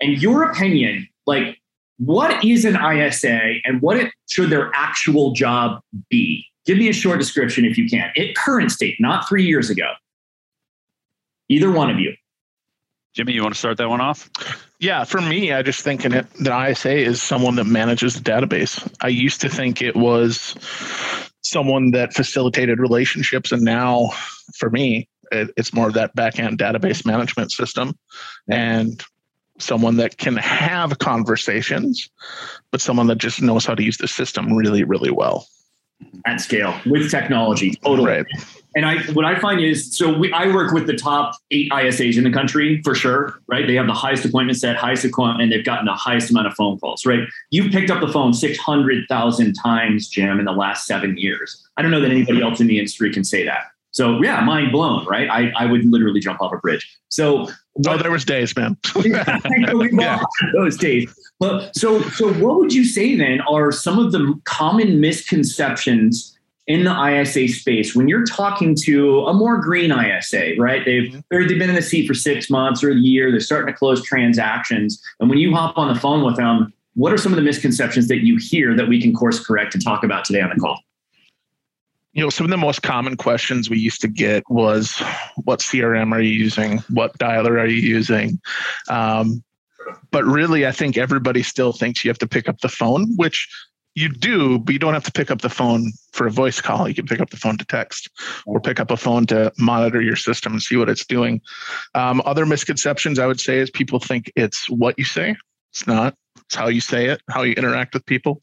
And 0.00 0.20
your 0.20 0.50
opinion, 0.50 1.08
like 1.26 1.59
what 2.00 2.42
is 2.42 2.64
an 2.64 2.76
ISA 2.76 3.56
and 3.64 3.82
what 3.82 3.98
it, 3.98 4.12
should 4.28 4.50
their 4.50 4.70
actual 4.74 5.32
job 5.32 5.80
be? 6.08 6.44
Give 6.64 6.78
me 6.78 6.88
a 6.88 6.92
short 6.92 7.18
description 7.18 7.64
if 7.64 7.76
you 7.76 7.88
can. 7.88 8.10
At 8.16 8.34
current 8.36 8.72
state, 8.72 8.96
not 9.00 9.28
three 9.28 9.44
years 9.44 9.68
ago. 9.68 9.92
Either 11.48 11.70
one 11.70 11.90
of 11.90 11.98
you. 11.98 12.14
Jimmy, 13.14 13.32
you 13.32 13.42
want 13.42 13.54
to 13.54 13.58
start 13.58 13.76
that 13.78 13.88
one 13.88 14.00
off? 14.00 14.30
Yeah, 14.78 15.04
for 15.04 15.20
me, 15.20 15.52
I 15.52 15.62
just 15.62 15.82
think 15.82 16.04
it, 16.04 16.30
the 16.34 16.68
ISA 16.70 16.96
is 16.96 17.20
someone 17.20 17.56
that 17.56 17.64
manages 17.64 18.14
the 18.14 18.20
database. 18.20 18.88
I 19.02 19.08
used 19.08 19.40
to 19.42 19.48
think 19.48 19.82
it 19.82 19.96
was 19.96 20.54
someone 21.42 21.90
that 21.90 22.14
facilitated 22.14 22.78
relationships, 22.78 23.52
and 23.52 23.62
now 23.62 24.10
for 24.56 24.70
me, 24.70 25.08
it, 25.32 25.50
it's 25.56 25.74
more 25.74 25.88
of 25.88 25.94
that 25.94 26.14
backend 26.16 26.56
database 26.56 27.04
management 27.04 27.50
system. 27.50 27.98
And 28.48 29.02
someone 29.62 29.96
that 29.96 30.18
can 30.18 30.36
have 30.36 30.98
conversations, 30.98 32.08
but 32.70 32.80
someone 32.80 33.06
that 33.08 33.18
just 33.18 33.40
knows 33.42 33.64
how 33.64 33.74
to 33.74 33.82
use 33.82 33.98
the 33.98 34.08
system 34.08 34.52
really, 34.54 34.84
really 34.84 35.10
well. 35.10 35.46
At 36.26 36.40
scale 36.40 36.74
with 36.86 37.10
technology, 37.10 37.74
totally. 37.84 38.10
Right. 38.10 38.26
And 38.76 38.86
I, 38.86 39.02
what 39.12 39.24
I 39.24 39.38
find 39.38 39.60
is, 39.60 39.96
so 39.96 40.16
we, 40.16 40.32
I 40.32 40.46
work 40.54 40.72
with 40.72 40.86
the 40.86 40.96
top 40.96 41.34
eight 41.50 41.70
ISAs 41.72 42.16
in 42.16 42.24
the 42.24 42.30
country 42.30 42.80
for 42.82 42.94
sure, 42.94 43.40
right? 43.48 43.66
They 43.66 43.74
have 43.74 43.86
the 43.86 43.92
highest 43.92 44.24
appointment 44.24 44.58
set, 44.58 44.76
highest 44.76 45.04
appointment, 45.04 45.42
and 45.42 45.52
they've 45.52 45.64
gotten 45.64 45.86
the 45.86 45.94
highest 45.94 46.30
amount 46.30 46.46
of 46.46 46.54
phone 46.54 46.78
calls, 46.78 47.04
right? 47.04 47.20
You've 47.50 47.72
picked 47.72 47.90
up 47.90 48.00
the 48.00 48.12
phone 48.12 48.32
600,000 48.32 49.54
times, 49.54 50.08
Jim, 50.08 50.38
in 50.38 50.44
the 50.44 50.52
last 50.52 50.86
seven 50.86 51.18
years. 51.18 51.66
I 51.76 51.82
don't 51.82 51.90
know 51.90 52.00
that 52.00 52.10
anybody 52.10 52.42
else 52.42 52.60
in 52.60 52.68
the 52.68 52.78
industry 52.78 53.12
can 53.12 53.24
say 53.24 53.44
that. 53.44 53.64
So 53.92 54.22
yeah, 54.22 54.40
mind 54.42 54.72
blown, 54.72 55.04
right? 55.06 55.28
I, 55.28 55.52
I 55.56 55.66
would 55.66 55.84
literally 55.84 56.20
jump 56.20 56.40
off 56.40 56.52
a 56.52 56.58
bridge. 56.58 56.88
So 57.08 57.48
oh, 57.86 57.98
there 57.98 58.10
was 58.10 58.24
days, 58.24 58.54
man. 58.56 58.76
yeah. 59.04 60.22
Those 60.52 60.76
days. 60.76 61.12
But 61.38 61.74
so 61.76 62.00
so 62.02 62.32
what 62.34 62.58
would 62.58 62.72
you 62.72 62.84
say 62.84 63.16
then 63.16 63.40
are 63.42 63.72
some 63.72 63.98
of 63.98 64.12
the 64.12 64.38
common 64.44 65.00
misconceptions 65.00 66.36
in 66.70 66.84
the 66.84 67.04
ISA 67.04 67.48
space 67.48 67.96
when 67.96 68.06
you're 68.06 68.24
talking 68.24 68.76
to 68.76 69.24
a 69.26 69.34
more 69.34 69.58
green 69.58 69.90
ISA, 69.90 70.52
right? 70.56 70.84
They've 70.84 71.10
mm-hmm. 71.10 71.48
they've 71.48 71.58
been 71.58 71.70
in 71.70 71.74
the 71.74 71.82
seat 71.82 72.06
for 72.06 72.14
six 72.14 72.48
months 72.48 72.84
or 72.84 72.90
a 72.90 72.94
year, 72.94 73.32
they're 73.32 73.40
starting 73.40 73.72
to 73.72 73.76
close 73.76 74.02
transactions. 74.04 75.02
And 75.18 75.28
when 75.28 75.38
you 75.38 75.52
hop 75.52 75.76
on 75.76 75.92
the 75.92 75.98
phone 75.98 76.24
with 76.24 76.36
them, 76.36 76.72
what 76.94 77.12
are 77.12 77.18
some 77.18 77.32
of 77.32 77.36
the 77.36 77.42
misconceptions 77.42 78.06
that 78.06 78.24
you 78.24 78.38
hear 78.40 78.76
that 78.76 78.88
we 78.88 79.00
can 79.00 79.12
course 79.12 79.44
correct 79.44 79.74
and 79.74 79.82
talk 79.82 80.04
about 80.04 80.24
today 80.24 80.40
on 80.40 80.50
the 80.54 80.60
call? 80.60 80.80
You 82.12 82.22
know, 82.22 82.30
some 82.30 82.44
of 82.44 82.50
the 82.50 82.56
most 82.56 82.82
common 82.82 83.16
questions 83.16 83.70
we 83.70 83.78
used 83.78 84.00
to 84.00 84.08
get 84.08 84.42
was, 84.48 85.00
"What 85.44 85.60
CRM 85.60 86.12
are 86.12 86.20
you 86.20 86.32
using? 86.32 86.78
What 86.88 87.16
dialer 87.18 87.60
are 87.60 87.66
you 87.66 87.80
using?" 87.80 88.40
Um, 88.88 89.44
but 90.10 90.24
really, 90.24 90.66
I 90.66 90.72
think 90.72 90.96
everybody 90.96 91.42
still 91.42 91.72
thinks 91.72 92.04
you 92.04 92.10
have 92.10 92.18
to 92.18 92.28
pick 92.28 92.48
up 92.48 92.60
the 92.60 92.68
phone, 92.68 93.16
which 93.16 93.48
you 93.94 94.08
do, 94.08 94.58
but 94.58 94.72
you 94.72 94.78
don't 94.78 94.94
have 94.94 95.04
to 95.04 95.12
pick 95.12 95.30
up 95.30 95.40
the 95.40 95.48
phone 95.48 95.92
for 96.12 96.26
a 96.26 96.30
voice 96.30 96.60
call. 96.60 96.88
You 96.88 96.94
can 96.94 97.06
pick 97.06 97.20
up 97.20 97.30
the 97.30 97.36
phone 97.36 97.58
to 97.58 97.64
text 97.64 98.08
or 98.46 98.60
pick 98.60 98.78
up 98.78 98.90
a 98.90 98.96
phone 98.96 99.26
to 99.26 99.52
monitor 99.58 100.00
your 100.00 100.16
system 100.16 100.52
and 100.52 100.62
see 100.62 100.76
what 100.76 100.88
it's 100.88 101.04
doing. 101.04 101.40
Um, 101.94 102.22
other 102.24 102.46
misconceptions 102.46 103.18
I 103.18 103.26
would 103.26 103.40
say 103.40 103.58
is 103.58 103.70
people 103.70 103.98
think 103.98 104.32
it's 104.36 104.70
what 104.70 104.98
you 104.98 105.04
say. 105.04 105.36
It's 105.72 105.86
not. 105.86 106.14
It's 106.50 106.56
how 106.56 106.66
you 106.66 106.80
say 106.80 107.06
it, 107.06 107.22
how 107.30 107.44
you 107.44 107.52
interact 107.52 107.94
with 107.94 108.04
people. 108.06 108.40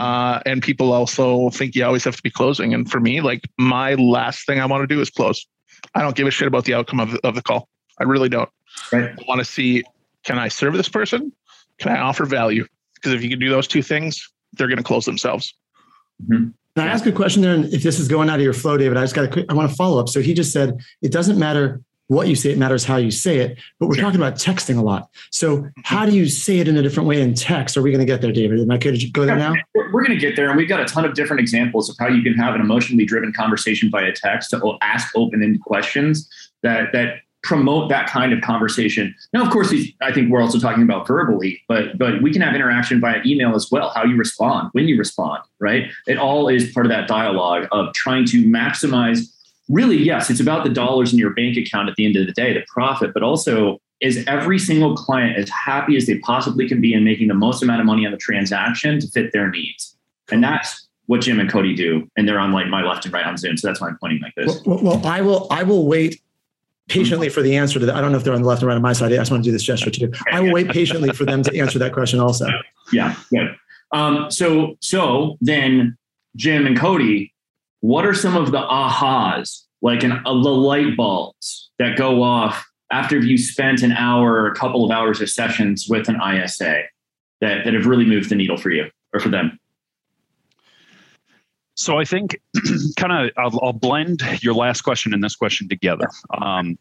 Uh, 0.00 0.40
and 0.44 0.60
people 0.60 0.92
also 0.92 1.48
think 1.50 1.76
you 1.76 1.84
always 1.84 2.02
have 2.02 2.16
to 2.16 2.22
be 2.22 2.30
closing. 2.30 2.74
And 2.74 2.90
for 2.90 2.98
me, 2.98 3.20
like 3.20 3.48
my 3.56 3.94
last 3.94 4.46
thing 4.46 4.58
I 4.58 4.66
want 4.66 4.82
to 4.82 4.92
do 4.92 5.00
is 5.00 5.10
close. 5.10 5.46
I 5.94 6.02
don't 6.02 6.16
give 6.16 6.26
a 6.26 6.32
shit 6.32 6.48
about 6.48 6.64
the 6.64 6.74
outcome 6.74 6.98
of, 6.98 7.14
of 7.22 7.36
the 7.36 7.42
call. 7.42 7.68
I 8.00 8.02
really 8.02 8.28
don't. 8.28 8.48
Right. 8.92 9.10
I 9.10 9.24
want 9.28 9.38
to 9.38 9.44
see 9.44 9.84
can 10.24 10.40
I 10.40 10.48
serve 10.48 10.74
this 10.74 10.88
person? 10.88 11.32
Can 11.78 11.92
I 11.92 12.00
offer 12.00 12.24
value? 12.24 12.66
Because 12.96 13.12
if 13.12 13.22
you 13.22 13.30
can 13.30 13.38
do 13.38 13.48
those 13.48 13.68
two 13.68 13.80
things, 13.80 14.28
they're 14.54 14.66
going 14.66 14.78
to 14.78 14.82
close 14.82 15.04
themselves. 15.04 15.54
Mm-hmm. 16.24 16.48
Can 16.74 16.88
I 16.88 16.88
ask 16.88 17.06
a 17.06 17.12
question 17.12 17.42
there? 17.42 17.54
And 17.54 17.66
if 17.66 17.84
this 17.84 18.00
is 18.00 18.08
going 18.08 18.28
out 18.28 18.40
of 18.40 18.44
your 18.44 18.54
flow, 18.54 18.76
David, 18.76 18.96
I 18.96 19.02
just 19.02 19.14
got 19.14 19.24
a 19.24 19.28
quick, 19.28 19.46
I 19.48 19.54
want 19.54 19.70
to 19.70 19.76
follow 19.76 20.00
up. 20.00 20.08
So 20.08 20.20
he 20.20 20.34
just 20.34 20.52
said 20.52 20.80
it 21.00 21.12
doesn't 21.12 21.38
matter 21.38 21.80
what 22.08 22.28
you 22.28 22.36
say, 22.36 22.50
it 22.50 22.58
matters 22.58 22.84
how 22.84 22.96
you 22.96 23.10
say 23.10 23.38
it. 23.38 23.58
But 23.80 23.88
we're 23.88 23.96
sure. 23.96 24.04
talking 24.04 24.20
about 24.20 24.34
texting 24.34 24.78
a 24.78 24.82
lot. 24.82 25.10
So 25.30 25.58
mm-hmm. 25.58 25.68
how 25.84 26.06
do 26.06 26.12
you 26.12 26.28
say 26.28 26.58
it 26.58 26.68
in 26.68 26.76
a 26.76 26.82
different 26.82 27.08
way 27.08 27.20
in 27.20 27.34
text? 27.34 27.76
Are 27.76 27.82
we 27.82 27.90
going 27.90 28.00
to 28.00 28.06
get 28.06 28.20
there, 28.20 28.32
David? 28.32 28.60
Am 28.60 28.70
I 28.70 28.78
good 28.78 28.98
to 28.98 29.10
go 29.10 29.26
there 29.26 29.36
now? 29.36 29.54
We're, 29.74 29.92
we're 29.92 30.04
going 30.04 30.18
to 30.18 30.24
get 30.24 30.36
there. 30.36 30.48
And 30.48 30.56
we've 30.56 30.68
got 30.68 30.80
a 30.80 30.84
ton 30.84 31.04
of 31.04 31.14
different 31.14 31.40
examples 31.40 31.90
of 31.90 31.96
how 31.98 32.08
you 32.08 32.22
can 32.22 32.34
have 32.34 32.54
an 32.54 32.60
emotionally 32.60 33.04
driven 33.04 33.32
conversation 33.32 33.90
via 33.90 34.12
text 34.12 34.50
to 34.50 34.78
ask 34.82 35.16
open-ended 35.16 35.60
questions 35.62 36.28
that, 36.62 36.92
that 36.92 37.16
promote 37.42 37.88
that 37.88 38.08
kind 38.08 38.32
of 38.32 38.40
conversation. 38.40 39.14
Now, 39.32 39.42
of 39.42 39.50
course, 39.50 39.72
I 40.02 40.12
think 40.12 40.30
we're 40.30 40.42
also 40.42 40.58
talking 40.58 40.82
about 40.82 41.06
verbally, 41.06 41.62
but 41.68 41.96
but 41.96 42.20
we 42.20 42.32
can 42.32 42.42
have 42.42 42.56
interaction 42.56 43.00
via 43.00 43.20
email 43.24 43.54
as 43.54 43.70
well. 43.70 43.90
How 43.90 44.04
you 44.04 44.16
respond, 44.16 44.70
when 44.72 44.88
you 44.88 44.98
respond, 44.98 45.42
right? 45.60 45.88
It 46.08 46.18
all 46.18 46.48
is 46.48 46.72
part 46.72 46.86
of 46.86 46.90
that 46.90 47.06
dialogue 47.06 47.68
of 47.70 47.94
trying 47.94 48.24
to 48.26 48.44
maximize 48.44 49.32
really, 49.68 49.96
yes, 49.96 50.30
it's 50.30 50.40
about 50.40 50.64
the 50.64 50.70
dollars 50.70 51.12
in 51.12 51.18
your 51.18 51.30
bank 51.30 51.56
account 51.56 51.88
at 51.88 51.96
the 51.96 52.06
end 52.06 52.16
of 52.16 52.26
the 52.26 52.32
day, 52.32 52.52
the 52.52 52.64
profit, 52.68 53.12
but 53.12 53.22
also 53.22 53.78
is 54.00 54.24
every 54.26 54.58
single 54.58 54.94
client 54.94 55.38
as 55.38 55.48
happy 55.48 55.96
as 55.96 56.06
they 56.06 56.18
possibly 56.18 56.68
can 56.68 56.80
be 56.80 56.92
in 56.92 57.02
making 57.02 57.28
the 57.28 57.34
most 57.34 57.62
amount 57.62 57.80
of 57.80 57.86
money 57.86 58.04
on 58.04 58.12
the 58.12 58.18
transaction 58.18 59.00
to 59.00 59.08
fit 59.08 59.32
their 59.32 59.50
needs? 59.50 59.96
And 60.30 60.42
that's 60.42 60.86
what 61.06 61.20
Jim 61.20 61.40
and 61.40 61.50
Cody 61.50 61.74
do, 61.74 62.08
and 62.16 62.28
they're 62.28 62.38
on 62.38 62.52
like 62.52 62.66
my 62.66 62.82
left 62.82 63.04
and 63.04 63.14
right 63.14 63.24
on 63.24 63.36
Zoom. 63.36 63.56
So 63.56 63.68
that's 63.68 63.80
why 63.80 63.88
I'm 63.88 63.98
pointing 63.98 64.20
like 64.20 64.34
this. 64.34 64.60
Well, 64.66 64.80
well 64.82 65.06
I 65.06 65.20
will. 65.20 65.46
I 65.50 65.62
will 65.62 65.86
wait 65.86 66.20
patiently 66.88 67.28
for 67.28 67.42
the 67.42 67.56
answer 67.56 67.78
to 67.78 67.86
that. 67.86 67.96
I 67.96 68.00
don't 68.00 68.12
know 68.12 68.18
if 68.18 68.24
they're 68.24 68.34
on 68.34 68.42
the 68.42 68.48
left 68.48 68.62
and 68.62 68.68
right 68.68 68.76
on 68.76 68.82
my 68.82 68.92
side. 68.92 69.12
I 69.12 69.16
just 69.16 69.30
want 69.30 69.42
to 69.42 69.48
do 69.48 69.52
this 69.52 69.62
gesture 69.62 69.90
too. 69.90 70.12
I 70.30 70.40
will 70.40 70.52
wait 70.52 70.68
patiently 70.68 71.10
for 71.10 71.24
them 71.24 71.42
to 71.44 71.58
answer 71.58 71.78
that 71.78 71.92
question 71.92 72.20
also. 72.20 72.48
Yeah, 72.92 73.14
good. 73.30 73.56
Um, 73.92 74.30
so 74.30 74.76
so 74.80 75.38
then 75.40 75.96
Jim 76.34 76.66
and 76.66 76.76
Cody, 76.78 77.32
what 77.86 78.04
are 78.04 78.14
some 78.14 78.36
of 78.36 78.50
the 78.50 78.58
ahas, 78.58 79.62
like 79.80 80.02
an, 80.02 80.10
uh, 80.10 80.42
the 80.42 80.50
light 80.50 80.96
bulbs 80.96 81.70
that 81.78 81.96
go 81.96 82.20
off 82.20 82.66
after 82.90 83.16
you 83.16 83.38
spent 83.38 83.80
an 83.82 83.92
hour 83.92 84.32
or 84.32 84.48
a 84.48 84.54
couple 84.56 84.84
of 84.84 84.90
hours 84.90 85.20
of 85.20 85.30
sessions 85.30 85.86
with 85.88 86.08
an 86.08 86.16
ISA 86.16 86.82
that, 87.40 87.64
that 87.64 87.74
have 87.74 87.86
really 87.86 88.04
moved 88.04 88.28
the 88.28 88.34
needle 88.34 88.56
for 88.56 88.70
you 88.70 88.90
or 89.14 89.20
for 89.20 89.28
them? 89.28 89.60
So 91.74 91.96
I 91.96 92.04
think 92.04 92.40
kind 92.96 93.12
of 93.12 93.30
I'll, 93.36 93.60
I'll, 93.62 93.72
blend 93.72 94.20
your 94.42 94.54
last 94.54 94.80
question 94.80 95.14
and 95.14 95.22
this 95.22 95.36
question 95.36 95.68
together. 95.68 96.08
Um, 96.36 96.78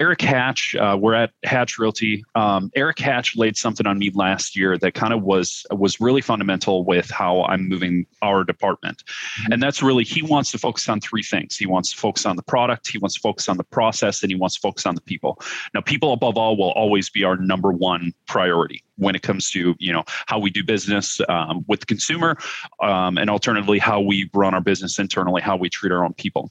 Eric 0.00 0.22
Hatch, 0.22 0.74
uh, 0.74 0.98
we're 1.00 1.14
at 1.14 1.30
Hatch 1.44 1.78
Realty. 1.78 2.24
Um, 2.34 2.70
Eric 2.74 2.98
Hatch 2.98 3.36
laid 3.36 3.56
something 3.56 3.86
on 3.86 3.98
me 3.98 4.10
last 4.12 4.56
year 4.56 4.76
that 4.78 4.94
kind 4.94 5.12
of 5.12 5.22
was 5.22 5.64
was 5.70 6.00
really 6.00 6.20
fundamental 6.20 6.84
with 6.84 7.08
how 7.10 7.44
I'm 7.44 7.68
moving 7.68 8.04
our 8.20 8.42
department, 8.42 9.04
mm-hmm. 9.04 9.52
and 9.52 9.62
that's 9.62 9.82
really 9.82 10.02
he 10.02 10.20
wants 10.20 10.50
to 10.50 10.58
focus 10.58 10.88
on 10.88 11.00
three 11.00 11.22
things. 11.22 11.56
He 11.56 11.66
wants 11.66 11.92
to 11.92 11.96
focus 11.96 12.26
on 12.26 12.34
the 12.34 12.42
product, 12.42 12.88
he 12.88 12.98
wants 12.98 13.14
to 13.14 13.20
focus 13.20 13.48
on 13.48 13.56
the 13.56 13.64
process, 13.64 14.22
and 14.22 14.32
he 14.32 14.36
wants 14.36 14.56
to 14.56 14.60
focus 14.62 14.84
on 14.84 14.96
the 14.96 15.00
people. 15.00 15.40
Now, 15.74 15.80
people 15.80 16.12
above 16.12 16.36
all 16.36 16.56
will 16.56 16.72
always 16.72 17.08
be 17.08 17.22
our 17.22 17.36
number 17.36 17.70
one 17.70 18.12
priority 18.26 18.82
when 18.96 19.14
it 19.14 19.22
comes 19.22 19.50
to 19.50 19.74
you 19.78 19.92
know 19.92 20.04
how 20.26 20.38
we 20.38 20.50
do 20.50 20.62
business 20.64 21.20
um, 21.28 21.64
with 21.68 21.80
the 21.80 21.86
consumer 21.86 22.36
um, 22.82 23.18
and 23.18 23.28
alternatively 23.30 23.78
how 23.78 24.00
we 24.00 24.30
run 24.34 24.54
our 24.54 24.60
business 24.60 24.98
internally 24.98 25.42
how 25.42 25.56
we 25.56 25.68
treat 25.68 25.92
our 25.92 26.04
own 26.04 26.14
people. 26.14 26.50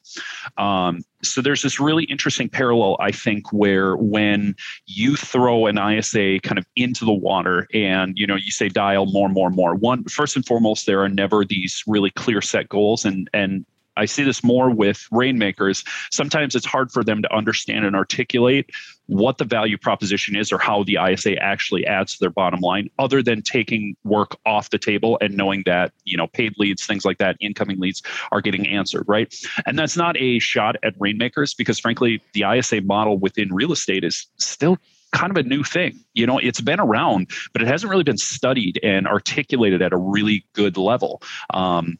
Um, 0.57 1.01
so 1.23 1.41
there's 1.41 1.61
this 1.61 1.79
really 1.79 2.03
interesting 2.05 2.49
parallel 2.49 2.97
i 2.99 3.09
think 3.09 3.53
where 3.53 3.95
when 3.95 4.53
you 4.87 5.15
throw 5.15 5.67
an 5.67 5.77
isa 5.77 6.37
kind 6.41 6.59
of 6.59 6.65
into 6.75 7.05
the 7.05 7.13
water 7.13 7.65
and 7.73 8.17
you 8.17 8.27
know 8.27 8.35
you 8.35 8.51
say 8.51 8.67
dial 8.67 9.05
more 9.05 9.29
more 9.29 9.49
more. 9.49 9.75
One 9.75 10.03
first 10.05 10.35
and 10.35 10.45
foremost 10.45 10.85
there 10.85 11.01
are 11.01 11.09
never 11.09 11.43
these 11.45 11.83
really 11.87 12.11
clear 12.11 12.41
set 12.41 12.69
goals 12.69 13.05
and 13.05 13.29
and 13.33 13.65
I 13.97 14.05
see 14.05 14.23
this 14.23 14.43
more 14.43 14.69
with 14.69 15.07
rainmakers. 15.11 15.83
Sometimes 16.11 16.55
it's 16.55 16.65
hard 16.65 16.91
for 16.91 17.03
them 17.03 17.21
to 17.21 17.33
understand 17.33 17.85
and 17.85 17.95
articulate 17.95 18.69
what 19.07 19.37
the 19.37 19.45
value 19.45 19.77
proposition 19.77 20.35
is 20.35 20.51
or 20.51 20.57
how 20.57 20.83
the 20.83 20.97
ISA 20.97 21.35
actually 21.37 21.85
adds 21.85 22.13
to 22.13 22.19
their 22.19 22.29
bottom 22.29 22.61
line, 22.61 22.89
other 22.99 23.21
than 23.21 23.41
taking 23.41 23.95
work 24.03 24.37
off 24.45 24.69
the 24.69 24.77
table 24.77 25.17
and 25.21 25.35
knowing 25.35 25.63
that, 25.65 25.91
you 26.05 26.15
know, 26.15 26.27
paid 26.27 26.53
leads, 26.57 26.85
things 26.85 27.03
like 27.03 27.17
that, 27.17 27.35
incoming 27.39 27.79
leads 27.79 28.01
are 28.31 28.41
getting 28.41 28.67
answered, 28.67 29.03
right? 29.07 29.33
And 29.65 29.77
that's 29.77 29.97
not 29.97 30.15
a 30.17 30.39
shot 30.39 30.77
at 30.83 30.93
rainmakers 30.99 31.53
because 31.53 31.79
frankly, 31.79 32.21
the 32.33 32.43
ISA 32.43 32.81
model 32.81 33.17
within 33.17 33.53
real 33.53 33.71
estate 33.71 34.03
is 34.03 34.25
still 34.37 34.77
kind 35.13 35.31
of 35.31 35.37
a 35.37 35.47
new 35.47 35.63
thing. 35.63 35.99
You 36.13 36.25
know, 36.25 36.37
it's 36.39 36.61
been 36.61 36.79
around, 36.79 37.29
but 37.51 37.61
it 37.61 37.67
hasn't 37.67 37.89
really 37.89 38.03
been 38.03 38.17
studied 38.17 38.79
and 38.83 39.07
articulated 39.07 39.81
at 39.81 39.93
a 39.93 39.97
really 39.97 40.45
good 40.53 40.75
level. 40.77 41.21
Um, 41.53 41.97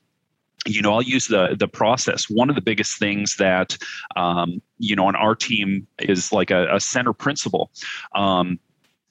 you 0.66 0.82
know, 0.82 0.94
I'll 0.94 1.02
use 1.02 1.28
the 1.28 1.56
the 1.58 1.68
process. 1.68 2.30
One 2.30 2.50
of 2.50 2.56
the 2.56 2.62
biggest 2.62 2.98
things 2.98 3.36
that 3.38 3.78
um, 4.16 4.62
you 4.78 4.96
know 4.96 5.08
on 5.08 5.16
our 5.16 5.36
team 5.36 5.88
is 6.00 6.32
like 6.32 6.52
a, 6.52 6.74
a 6.74 6.80
center 6.80 7.14
principle. 7.14 7.72
Um, 8.16 8.60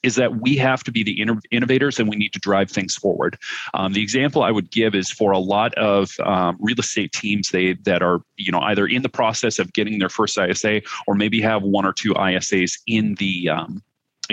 is 0.02 0.16
that 0.16 0.40
we 0.40 0.56
have 0.56 0.82
to 0.84 0.90
be 0.90 1.04
the 1.04 1.24
innovators 1.52 2.00
and 2.00 2.08
we 2.08 2.16
need 2.16 2.32
to 2.32 2.40
drive 2.40 2.68
things 2.68 2.94
forward. 2.96 3.38
Um, 3.74 3.92
the 3.92 4.02
example 4.02 4.42
I 4.42 4.50
would 4.50 4.70
give 4.70 4.96
is 4.96 5.10
for 5.10 5.30
a 5.30 5.38
lot 5.38 5.72
of 5.74 6.10
um, 6.24 6.56
real 6.60 6.80
estate 6.80 7.12
teams 7.12 7.50
they 7.50 7.74
that 7.84 8.02
are 8.02 8.20
you 8.36 8.50
know 8.50 8.60
either 8.60 8.86
in 8.86 9.02
the 9.02 9.08
process 9.08 9.58
of 9.58 9.72
getting 9.72 9.98
their 9.98 10.08
first 10.08 10.38
ISA 10.38 10.82
or 11.06 11.14
maybe 11.14 11.40
have 11.40 11.62
one 11.62 11.86
or 11.86 11.92
two 11.92 12.14
ISAs 12.14 12.80
in 12.86 13.14
the 13.16 13.48
um, 13.48 13.82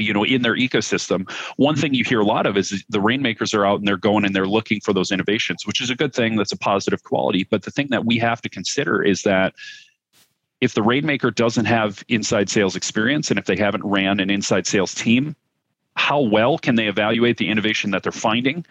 you 0.01 0.13
know 0.13 0.23
in 0.23 0.41
their 0.41 0.55
ecosystem 0.55 1.29
one 1.57 1.75
thing 1.75 1.93
you 1.93 2.03
hear 2.03 2.19
a 2.19 2.25
lot 2.25 2.45
of 2.45 2.57
is 2.57 2.83
the 2.89 3.01
rainmakers 3.01 3.53
are 3.53 3.65
out 3.65 3.79
and 3.79 3.87
they're 3.87 3.97
going 3.97 4.25
and 4.25 4.35
they're 4.35 4.47
looking 4.47 4.79
for 4.79 4.93
those 4.93 5.11
innovations 5.11 5.65
which 5.65 5.81
is 5.81 5.89
a 5.89 5.95
good 5.95 6.13
thing. 6.13 6.35
That's 6.35 6.51
a 6.51 6.57
positive 6.57 7.03
quality. 7.03 7.43
But 7.43 7.63
the 7.63 7.71
thing 7.71 7.87
that 7.91 8.05
we 8.05 8.17
have 8.19 8.41
to 8.41 8.49
consider 8.49 9.03
is 9.03 9.23
that 9.23 9.53
if 10.61 10.73
the 10.73 10.83
rainmaker 10.83 11.31
doesn't 11.31 11.65
have 11.65 12.03
inside 12.09 12.49
sales 12.49 12.75
experience 12.75 13.29
and 13.29 13.39
if 13.39 13.45
they 13.45 13.55
haven't 13.55 13.85
ran 13.85 14.19
an 14.19 14.29
inside 14.29 14.67
sales 14.67 14.93
team 14.93 15.35
how 15.95 16.21
well 16.21 16.57
can 16.57 16.75
they 16.75 16.87
evaluate 16.87 17.37
the 17.37 17.49
innovation 17.49 17.91
that 17.91 18.03
they're 18.03 18.11
finding 18.11 18.65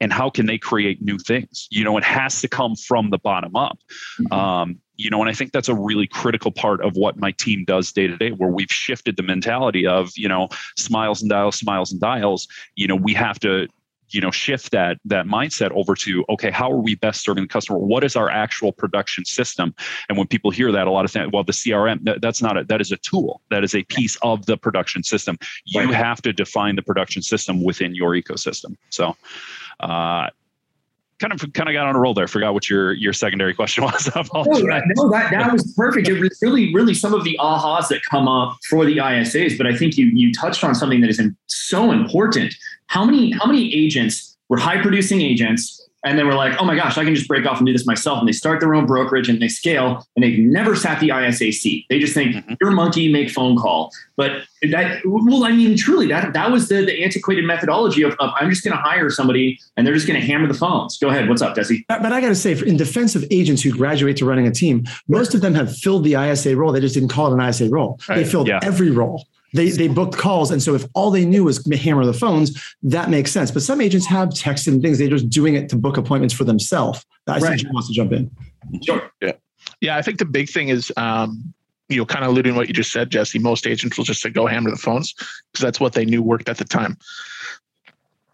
and 0.00 0.12
how 0.12 0.28
can 0.28 0.46
they 0.46 0.58
create 0.58 1.00
new 1.00 1.18
things? 1.18 1.68
You 1.70 1.84
know 1.84 1.96
it 1.96 2.04
has 2.04 2.40
to 2.40 2.48
come 2.48 2.76
from 2.76 3.10
the 3.10 3.18
bottom 3.18 3.56
up. 3.56 3.78
Mm-hmm. 4.20 4.32
um, 4.32 4.80
you 4.96 5.10
know 5.10 5.20
and 5.20 5.28
i 5.28 5.32
think 5.32 5.52
that's 5.52 5.68
a 5.68 5.74
really 5.74 6.06
critical 6.06 6.50
part 6.50 6.80
of 6.82 6.96
what 6.96 7.16
my 7.16 7.32
team 7.32 7.64
does 7.66 7.92
day 7.92 8.06
to 8.06 8.16
day 8.16 8.30
where 8.30 8.50
we've 8.50 8.70
shifted 8.70 9.16
the 9.16 9.22
mentality 9.22 9.86
of 9.86 10.10
you 10.16 10.28
know 10.28 10.48
smiles 10.76 11.20
and 11.20 11.30
dials 11.30 11.56
smiles 11.56 11.92
and 11.92 12.00
dials. 12.00 12.46
You 12.76 12.86
know 12.86 12.96
we 12.96 13.14
have 13.14 13.38
to 13.40 13.68
you 14.10 14.20
know 14.20 14.30
shift 14.30 14.70
that 14.70 14.98
that 15.04 15.26
mindset 15.26 15.70
over 15.72 15.94
to 15.94 16.24
okay 16.28 16.50
how 16.50 16.70
are 16.70 16.80
we 16.80 16.94
best 16.94 17.22
serving 17.22 17.44
the 17.44 17.48
customer? 17.48 17.78
What 17.78 18.04
is 18.04 18.16
our 18.16 18.30
actual 18.30 18.72
production 18.72 19.24
system? 19.24 19.74
And 20.08 20.18
when 20.18 20.26
people 20.26 20.50
hear 20.50 20.70
that 20.72 20.86
a 20.86 20.90
lot 20.90 21.04
of 21.04 21.10
things 21.10 21.30
well 21.32 21.44
the 21.44 21.52
crm 21.52 22.04
that, 22.04 22.20
that's 22.20 22.42
not 22.42 22.56
a 22.56 22.64
that 22.64 22.80
is 22.80 22.92
a 22.92 22.96
tool. 22.98 23.40
That 23.50 23.64
is 23.64 23.74
a 23.74 23.82
piece 23.84 24.16
of 24.22 24.46
the 24.46 24.56
production 24.56 25.02
system. 25.02 25.38
You 25.64 25.84
right. 25.84 25.94
have 25.94 26.22
to 26.22 26.32
define 26.32 26.76
the 26.76 26.82
production 26.82 27.22
system 27.22 27.64
within 27.64 27.94
your 27.94 28.10
ecosystem. 28.10 28.76
So 28.90 29.16
uh, 29.80 30.28
kind 31.18 31.32
of 31.32 31.40
kind 31.52 31.68
of 31.68 31.72
got 31.72 31.86
on 31.86 31.96
a 31.96 32.00
roll 32.00 32.14
there. 32.14 32.26
Forgot 32.26 32.54
what 32.54 32.68
your 32.68 32.92
your 32.92 33.12
secondary 33.12 33.54
question 33.54 33.84
was. 33.84 34.10
Oh, 34.34 34.42
no, 34.44 34.80
no, 34.96 35.10
that 35.10 35.30
that 35.30 35.52
was 35.52 35.72
perfect. 35.74 36.08
It 36.08 36.20
was 36.20 36.38
really 36.42 36.74
really 36.74 36.94
some 36.94 37.14
of 37.14 37.24
the 37.24 37.38
ahas 37.40 37.88
that 37.88 38.00
come 38.10 38.26
up 38.26 38.58
for 38.68 38.84
the 38.84 38.96
ISAs, 38.96 39.56
but 39.56 39.66
I 39.66 39.76
think 39.76 39.96
you 39.96 40.06
you 40.06 40.32
touched 40.32 40.64
on 40.64 40.74
something 40.74 41.00
that 41.02 41.10
is 41.10 41.20
so 41.46 41.92
important. 41.92 42.54
How 42.86 43.04
many 43.04 43.32
how 43.32 43.46
many 43.46 43.72
agents 43.74 44.36
were 44.48 44.58
high 44.58 44.80
producing 44.80 45.20
agents 45.20 45.80
and 46.04 46.18
then 46.18 46.26
we're 46.26 46.34
like, 46.34 46.60
oh 46.60 46.64
my 46.64 46.76
gosh, 46.76 46.98
I 46.98 47.04
can 47.04 47.14
just 47.14 47.26
break 47.26 47.46
off 47.46 47.58
and 47.58 47.66
do 47.66 47.72
this 47.72 47.86
myself. 47.86 48.18
And 48.18 48.28
they 48.28 48.32
start 48.32 48.60
their 48.60 48.74
own 48.74 48.86
brokerage 48.86 49.28
and 49.28 49.40
they 49.40 49.48
scale 49.48 50.06
and 50.14 50.22
they've 50.22 50.38
never 50.38 50.76
sat 50.76 51.00
the 51.00 51.10
ISA 51.10 51.52
seat. 51.52 51.86
They 51.88 51.98
just 51.98 52.12
think 52.12 52.36
mm-hmm. 52.36 52.54
you're 52.60 52.70
a 52.70 52.74
monkey, 52.74 53.10
make 53.10 53.30
phone 53.30 53.56
call. 53.56 53.90
But 54.16 54.42
that, 54.62 55.00
well, 55.06 55.44
I 55.44 55.52
mean, 55.52 55.76
truly, 55.76 56.06
that 56.08 56.34
that 56.34 56.52
was 56.52 56.68
the, 56.68 56.84
the 56.84 57.02
antiquated 57.02 57.44
methodology 57.44 58.02
of, 58.02 58.12
of 58.20 58.30
I'm 58.38 58.50
just 58.50 58.62
going 58.62 58.76
to 58.76 58.82
hire 58.82 59.08
somebody 59.08 59.58
and 59.76 59.86
they're 59.86 59.94
just 59.94 60.06
going 60.06 60.20
to 60.20 60.26
hammer 60.26 60.46
the 60.46 60.54
phones. 60.54 60.98
Go 60.98 61.08
ahead. 61.08 61.28
What's 61.28 61.42
up, 61.42 61.56
Jesse? 61.56 61.84
But, 61.88 62.02
but 62.02 62.12
I 62.12 62.20
got 62.20 62.28
to 62.28 62.34
say, 62.34 62.52
in 62.52 62.76
defense 62.76 63.16
of 63.16 63.24
agents 63.30 63.62
who 63.62 63.72
graduate 63.72 64.18
to 64.18 64.26
running 64.26 64.46
a 64.46 64.52
team, 64.52 64.84
most 65.08 65.34
of 65.34 65.40
them 65.40 65.54
have 65.54 65.74
filled 65.74 66.04
the 66.04 66.14
ISA 66.14 66.54
role. 66.54 66.70
They 66.70 66.80
just 66.80 66.94
didn't 66.94 67.08
call 67.08 67.32
it 67.32 67.40
an 67.40 67.48
ISA 67.48 67.70
role. 67.70 67.98
Right. 68.08 68.16
They 68.16 68.24
filled 68.24 68.48
yeah. 68.48 68.60
every 68.62 68.90
role 68.90 69.24
they 69.54 69.70
they 69.70 69.88
booked 69.88 70.16
calls, 70.16 70.50
and 70.50 70.62
so 70.62 70.74
if 70.74 70.84
all 70.94 71.10
they 71.10 71.24
knew 71.24 71.44
was 71.44 71.64
hammer 71.72 72.04
the 72.04 72.12
phones, 72.12 72.60
that 72.82 73.08
makes 73.08 73.30
sense. 73.30 73.50
But 73.50 73.62
some 73.62 73.80
agents 73.80 74.06
have 74.06 74.30
texted 74.30 74.68
and 74.68 74.82
things; 74.82 74.98
they're 74.98 75.08
just 75.08 75.30
doing 75.30 75.54
it 75.54 75.68
to 75.70 75.76
book 75.76 75.96
appointments 75.96 76.34
for 76.34 76.44
themselves. 76.44 77.04
I 77.26 77.38
right. 77.38 77.58
see 77.58 77.64
Jim 77.64 77.72
wants 77.72 77.88
to 77.88 77.94
jump 77.94 78.12
in. 78.12 78.30
Sure. 78.84 79.10
Yeah. 79.22 79.32
Yeah, 79.80 79.96
I 79.96 80.02
think 80.02 80.18
the 80.18 80.24
big 80.26 80.50
thing 80.50 80.68
is 80.68 80.92
um, 80.96 81.54
you 81.88 81.98
know, 81.98 82.04
kind 82.04 82.24
of 82.24 82.32
alluding 82.32 82.52
to 82.52 82.58
what 82.58 82.68
you 82.68 82.74
just 82.74 82.92
said, 82.92 83.10
Jesse. 83.10 83.38
Most 83.38 83.66
agents 83.66 83.96
will 83.96 84.04
just 84.04 84.20
say 84.20 84.30
go 84.30 84.46
hammer 84.46 84.70
the 84.70 84.76
phones 84.76 85.12
because 85.12 85.62
that's 85.62 85.80
what 85.80 85.92
they 85.92 86.04
knew 86.04 86.22
worked 86.22 86.48
at 86.48 86.58
the 86.58 86.64
time. 86.64 86.98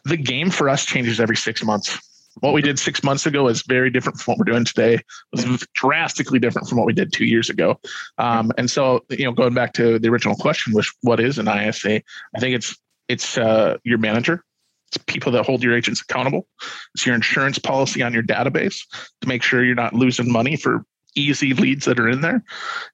The 0.05 0.17
game 0.17 0.51
for 0.51 0.69
us 0.69 0.87
changes 0.87 1.21
every 1.21 1.37
six 1.37 1.63
months 1.63 1.99
what 2.39 2.55
we 2.55 2.63
did 2.63 2.79
six 2.79 3.03
months 3.03 3.27
ago 3.27 3.49
is 3.49 3.63
very 3.63 3.91
different 3.91 4.19
from 4.19 4.33
what 4.33 4.39
we're 4.39 4.53
doing 4.53 4.65
today. 4.65 4.95
It 4.95 5.49
was 5.49 5.67
drastically 5.75 6.39
different 6.39 6.69
from 6.69 6.79
what 6.79 6.87
we 6.87 6.93
did 6.93 7.13
two 7.13 7.25
years 7.25 7.51
ago. 7.51 7.79
Um, 8.19 8.53
and 8.57 8.71
so, 8.71 9.05
you 9.11 9.25
know, 9.25 9.33
going 9.33 9.55
back 9.55 9.73
to 9.75 9.99
the 9.99 10.09
original 10.09 10.37
question, 10.37 10.73
which 10.73 10.93
what 11.03 11.21
is 11.21 11.39
an 11.39 11.49
ISA? 11.49 12.03
I 12.37 12.41
think 12.41 12.55
it's 12.55 12.77
it's 13.09 13.37
uh, 13.37 13.77
your 13.83 13.99
manager. 13.99 14.45
It's 14.89 14.99
people 15.07 15.33
that 15.33 15.45
hold 15.45 15.63
your 15.63 15.77
agents 15.77 16.01
accountable. 16.01 16.47
It's 16.95 17.05
your 17.05 17.15
insurance 17.15 17.59
policy 17.59 18.03
on 18.03 18.13
your 18.13 18.23
database 18.23 18.79
to 19.21 19.29
make 19.29 19.43
sure 19.43 19.65
you're 19.65 19.75
not 19.75 19.95
losing 19.95 20.31
money 20.31 20.57
for 20.57 20.85
easy 21.15 21.55
leads 21.55 21.85
that 21.87 21.99
are 21.99 22.09
in 22.09 22.21
there. 22.21 22.43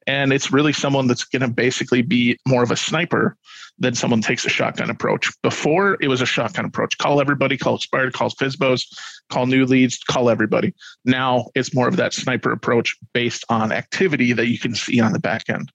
And 0.06 0.32
it's 0.32 0.52
really 0.52 0.72
someone 0.72 1.06
that's 1.06 1.24
going 1.24 1.42
to 1.42 1.48
basically 1.48 2.02
be 2.02 2.38
more 2.46 2.62
of 2.62 2.70
a 2.70 2.76
sniper 2.76 3.36
than 3.78 3.94
someone 3.94 4.22
takes 4.22 4.44
a 4.44 4.48
shotgun 4.48 4.90
approach. 4.90 5.30
Before 5.42 5.98
it 6.00 6.08
was 6.08 6.20
a 6.20 6.26
shotgun 6.26 6.64
approach. 6.64 6.96
Call 6.98 7.20
everybody, 7.20 7.56
call 7.56 7.76
expired, 7.76 8.12
call 8.14 8.30
FSBOs, 8.30 8.86
call 9.28 9.46
new 9.46 9.66
leads, 9.66 9.98
call 9.98 10.30
everybody. 10.30 10.74
Now 11.04 11.50
it's 11.54 11.74
more 11.74 11.88
of 11.88 11.96
that 11.96 12.14
sniper 12.14 12.52
approach 12.52 12.96
based 13.12 13.44
on 13.48 13.72
activity 13.72 14.32
that 14.32 14.46
you 14.46 14.58
can 14.58 14.74
see 14.74 15.00
on 15.00 15.12
the 15.12 15.18
back 15.18 15.44
end. 15.48 15.70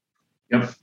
Yep. 0.51 0.73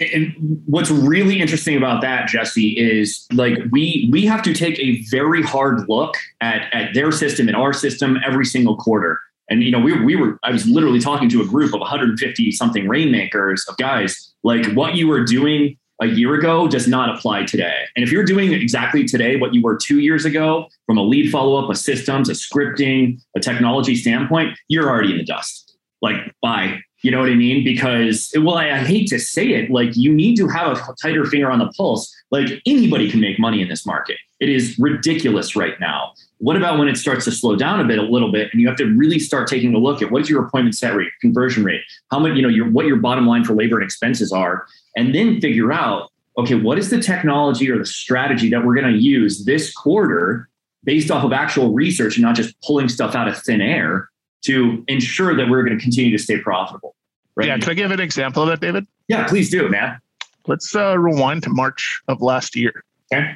And 0.00 0.62
what's 0.66 0.90
really 0.90 1.40
interesting 1.40 1.76
about 1.76 2.02
that, 2.02 2.28
Jesse, 2.28 2.70
is 2.70 3.26
like 3.32 3.58
we 3.72 4.08
we 4.12 4.24
have 4.26 4.42
to 4.42 4.54
take 4.54 4.78
a 4.78 5.02
very 5.10 5.42
hard 5.42 5.88
look 5.88 6.14
at 6.40 6.72
at 6.72 6.94
their 6.94 7.10
system 7.10 7.48
and 7.48 7.56
our 7.56 7.72
system 7.72 8.16
every 8.24 8.44
single 8.44 8.76
quarter 8.76 9.18
and 9.50 9.62
you 9.62 9.70
know, 9.70 9.80
we 9.80 9.98
we 10.04 10.16
were 10.16 10.38
I 10.42 10.50
was 10.50 10.66
literally 10.66 11.00
talking 11.00 11.28
to 11.30 11.42
a 11.42 11.46
group 11.46 11.74
of 11.74 11.80
150 11.80 12.52
something 12.52 12.88
rainmakers 12.88 13.66
of 13.68 13.76
guys. 13.76 14.32
Like 14.42 14.66
what 14.72 14.94
you 14.94 15.08
were 15.08 15.24
doing 15.24 15.76
a 16.00 16.06
year 16.06 16.34
ago 16.34 16.68
does 16.68 16.86
not 16.86 17.14
apply 17.14 17.44
today. 17.44 17.74
And 17.96 18.04
if 18.04 18.12
you're 18.12 18.24
doing 18.24 18.52
exactly 18.52 19.04
today 19.04 19.36
what 19.36 19.52
you 19.52 19.62
were 19.62 19.76
two 19.76 19.98
years 19.98 20.24
ago 20.24 20.68
from 20.86 20.96
a 20.96 21.02
lead 21.02 21.30
follow 21.30 21.62
up, 21.62 21.70
a 21.70 21.74
systems, 21.74 22.28
a 22.28 22.32
scripting, 22.32 23.20
a 23.36 23.40
technology 23.40 23.96
standpoint, 23.96 24.56
you're 24.68 24.88
already 24.88 25.12
in 25.12 25.18
the 25.18 25.24
dust. 25.24 25.76
Like, 26.00 26.16
bye. 26.40 26.78
You 27.02 27.10
know 27.10 27.20
what 27.20 27.28
I 27.28 27.34
mean? 27.34 27.64
Because, 27.64 28.32
well, 28.36 28.56
I, 28.56 28.70
I 28.70 28.78
hate 28.78 29.08
to 29.08 29.18
say 29.18 29.50
it, 29.50 29.70
like, 29.70 29.96
you 29.96 30.12
need 30.12 30.36
to 30.36 30.48
have 30.48 30.76
a 30.76 30.94
tighter 31.00 31.24
finger 31.24 31.50
on 31.50 31.60
the 31.60 31.72
pulse. 31.76 32.12
Like, 32.30 32.48
anybody 32.66 33.10
can 33.10 33.20
make 33.20 33.38
money 33.38 33.62
in 33.62 33.68
this 33.68 33.86
market. 33.86 34.18
It 34.40 34.48
is 34.48 34.76
ridiculous 34.78 35.54
right 35.54 35.78
now. 35.80 36.12
What 36.38 36.56
about 36.56 36.78
when 36.78 36.86
it 36.86 36.96
starts 36.96 37.24
to 37.24 37.32
slow 37.32 37.56
down 37.56 37.80
a 37.80 37.84
bit, 37.84 37.98
a 37.98 38.02
little 38.02 38.30
bit, 38.30 38.48
and 38.52 38.60
you 38.60 38.68
have 38.68 38.76
to 38.76 38.84
really 38.84 39.18
start 39.18 39.48
taking 39.48 39.74
a 39.74 39.78
look 39.78 40.02
at 40.02 40.10
what 40.12 40.22
is 40.22 40.30
your 40.30 40.44
appointment 40.44 40.76
set 40.76 40.94
rate, 40.94 41.10
conversion 41.20 41.64
rate, 41.64 41.80
how 42.10 42.20
much, 42.20 42.36
you 42.36 42.42
know, 42.42 42.48
your 42.48 42.70
what 42.70 42.86
your 42.86 42.96
bottom 42.96 43.26
line 43.26 43.44
for 43.44 43.54
labor 43.54 43.76
and 43.76 43.84
expenses 43.84 44.32
are, 44.32 44.66
and 44.96 45.14
then 45.14 45.40
figure 45.40 45.72
out, 45.72 46.12
okay, 46.36 46.54
what 46.54 46.78
is 46.78 46.90
the 46.90 47.00
technology 47.00 47.68
or 47.68 47.78
the 47.78 47.86
strategy 47.86 48.48
that 48.50 48.64
we're 48.64 48.74
going 48.74 48.92
to 48.92 48.98
use 48.98 49.44
this 49.44 49.72
quarter 49.72 50.48
based 50.84 51.10
off 51.10 51.24
of 51.24 51.32
actual 51.32 51.72
research 51.72 52.16
and 52.16 52.22
not 52.22 52.36
just 52.36 52.54
pulling 52.62 52.88
stuff 52.88 53.16
out 53.16 53.26
of 53.26 53.36
thin 53.36 53.60
air 53.60 54.08
to 54.42 54.84
ensure 54.86 55.36
that 55.36 55.50
we're 55.50 55.64
going 55.64 55.76
to 55.76 55.82
continue 55.82 56.16
to 56.16 56.22
stay 56.22 56.38
profitable. 56.38 56.94
Right? 57.34 57.48
Yeah, 57.48 57.58
can 57.58 57.70
I 57.70 57.74
give 57.74 57.90
an 57.90 58.00
example 58.00 58.44
of 58.44 58.48
that, 58.48 58.60
David? 58.60 58.86
Yeah, 59.08 59.26
please 59.26 59.50
do, 59.50 59.68
man. 59.68 60.00
Let's 60.46 60.74
uh, 60.74 60.96
rewind 60.98 61.42
to 61.42 61.50
March 61.50 62.00
of 62.06 62.22
last 62.22 62.54
year. 62.54 62.84
Okay. 63.12 63.34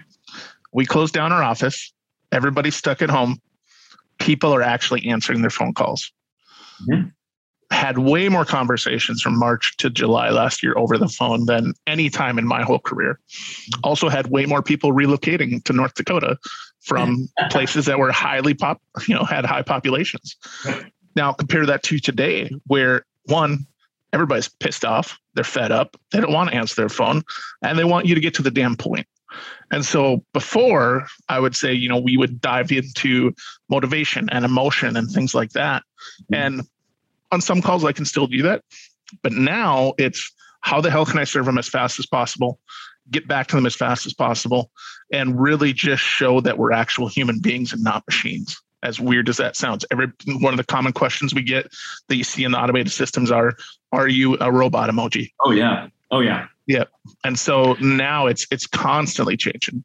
We 0.72 0.86
closed 0.86 1.12
down 1.12 1.32
our 1.32 1.42
office 1.42 1.92
everybody's 2.32 2.74
stuck 2.74 3.02
at 3.02 3.10
home. 3.10 3.40
People 4.18 4.54
are 4.54 4.62
actually 4.62 5.06
answering 5.06 5.42
their 5.42 5.50
phone 5.50 5.74
calls. 5.74 6.10
Mm-hmm. 6.88 7.08
Had 7.70 7.98
way 7.98 8.28
more 8.28 8.44
conversations 8.44 9.22
from 9.22 9.38
March 9.38 9.76
to 9.78 9.88
July 9.88 10.30
last 10.30 10.62
year 10.62 10.74
over 10.76 10.98
the 10.98 11.08
phone 11.08 11.46
than 11.46 11.72
any 11.86 12.10
time 12.10 12.38
in 12.38 12.46
my 12.46 12.62
whole 12.62 12.78
career. 12.78 13.18
Also, 13.82 14.08
had 14.08 14.26
way 14.26 14.44
more 14.44 14.62
people 14.62 14.92
relocating 14.92 15.62
to 15.64 15.72
North 15.72 15.94
Dakota 15.94 16.36
from 16.80 17.28
places 17.50 17.86
that 17.86 17.98
were 17.98 18.12
highly 18.12 18.52
pop, 18.52 18.82
you 19.08 19.14
know, 19.14 19.24
had 19.24 19.46
high 19.46 19.62
populations. 19.62 20.36
Now, 21.16 21.32
compare 21.32 21.64
that 21.66 21.82
to 21.84 21.98
today, 21.98 22.50
where 22.66 23.06
one, 23.26 23.66
everybody's 24.12 24.48
pissed 24.48 24.84
off, 24.84 25.18
they're 25.34 25.44
fed 25.44 25.72
up, 25.72 25.96
they 26.10 26.20
don't 26.20 26.32
want 26.32 26.50
to 26.50 26.56
answer 26.56 26.74
their 26.74 26.88
phone, 26.88 27.22
and 27.62 27.78
they 27.78 27.84
want 27.84 28.06
you 28.06 28.14
to 28.14 28.20
get 28.20 28.34
to 28.34 28.42
the 28.42 28.50
damn 28.50 28.76
point. 28.76 29.06
And 29.70 29.84
so 29.84 30.24
before, 30.32 31.06
I 31.28 31.40
would 31.40 31.56
say, 31.56 31.72
you 31.72 31.88
know, 31.88 31.98
we 31.98 32.16
would 32.16 32.40
dive 32.40 32.70
into 32.72 33.34
motivation 33.68 34.28
and 34.30 34.44
emotion 34.44 34.96
and 34.96 35.10
things 35.10 35.34
like 35.34 35.50
that. 35.52 35.82
Mm-hmm. 36.30 36.34
And 36.34 36.62
on 37.30 37.40
some 37.40 37.62
calls, 37.62 37.84
I 37.84 37.92
can 37.92 38.04
still 38.04 38.26
do 38.26 38.42
that. 38.42 38.62
But 39.22 39.32
now 39.32 39.94
it's 39.98 40.30
how 40.60 40.80
the 40.80 40.90
hell 40.90 41.06
can 41.06 41.18
I 41.18 41.24
serve 41.24 41.46
them 41.46 41.58
as 41.58 41.68
fast 41.68 41.98
as 41.98 42.06
possible, 42.06 42.58
get 43.10 43.26
back 43.26 43.48
to 43.48 43.56
them 43.56 43.66
as 43.66 43.74
fast 43.74 44.06
as 44.06 44.14
possible, 44.14 44.70
and 45.12 45.40
really 45.40 45.72
just 45.72 46.02
show 46.02 46.40
that 46.40 46.56
we're 46.56 46.72
actual 46.72 47.08
human 47.08 47.40
beings 47.40 47.72
and 47.72 47.82
not 47.82 48.04
machines. 48.06 48.60
As 48.84 48.98
weird 48.98 49.28
as 49.28 49.36
that 49.36 49.54
sounds, 49.54 49.84
every 49.92 50.08
one 50.26 50.52
of 50.52 50.56
the 50.56 50.64
common 50.64 50.92
questions 50.92 51.32
we 51.32 51.42
get 51.42 51.70
that 52.08 52.16
you 52.16 52.24
see 52.24 52.42
in 52.42 52.50
the 52.50 52.58
automated 52.58 52.90
systems 52.90 53.30
are, 53.30 53.52
"Are 53.92 54.08
you 54.08 54.36
a 54.40 54.50
robot 54.50 54.90
emoji?" 54.90 55.30
Oh 55.38 55.52
yeah, 55.52 55.86
oh 56.12 56.20
yeah. 56.20 56.46
Yeah. 56.66 56.84
And 57.24 57.38
so 57.38 57.74
now 57.80 58.26
it's 58.26 58.46
it's 58.50 58.66
constantly 58.66 59.36
changing. 59.36 59.84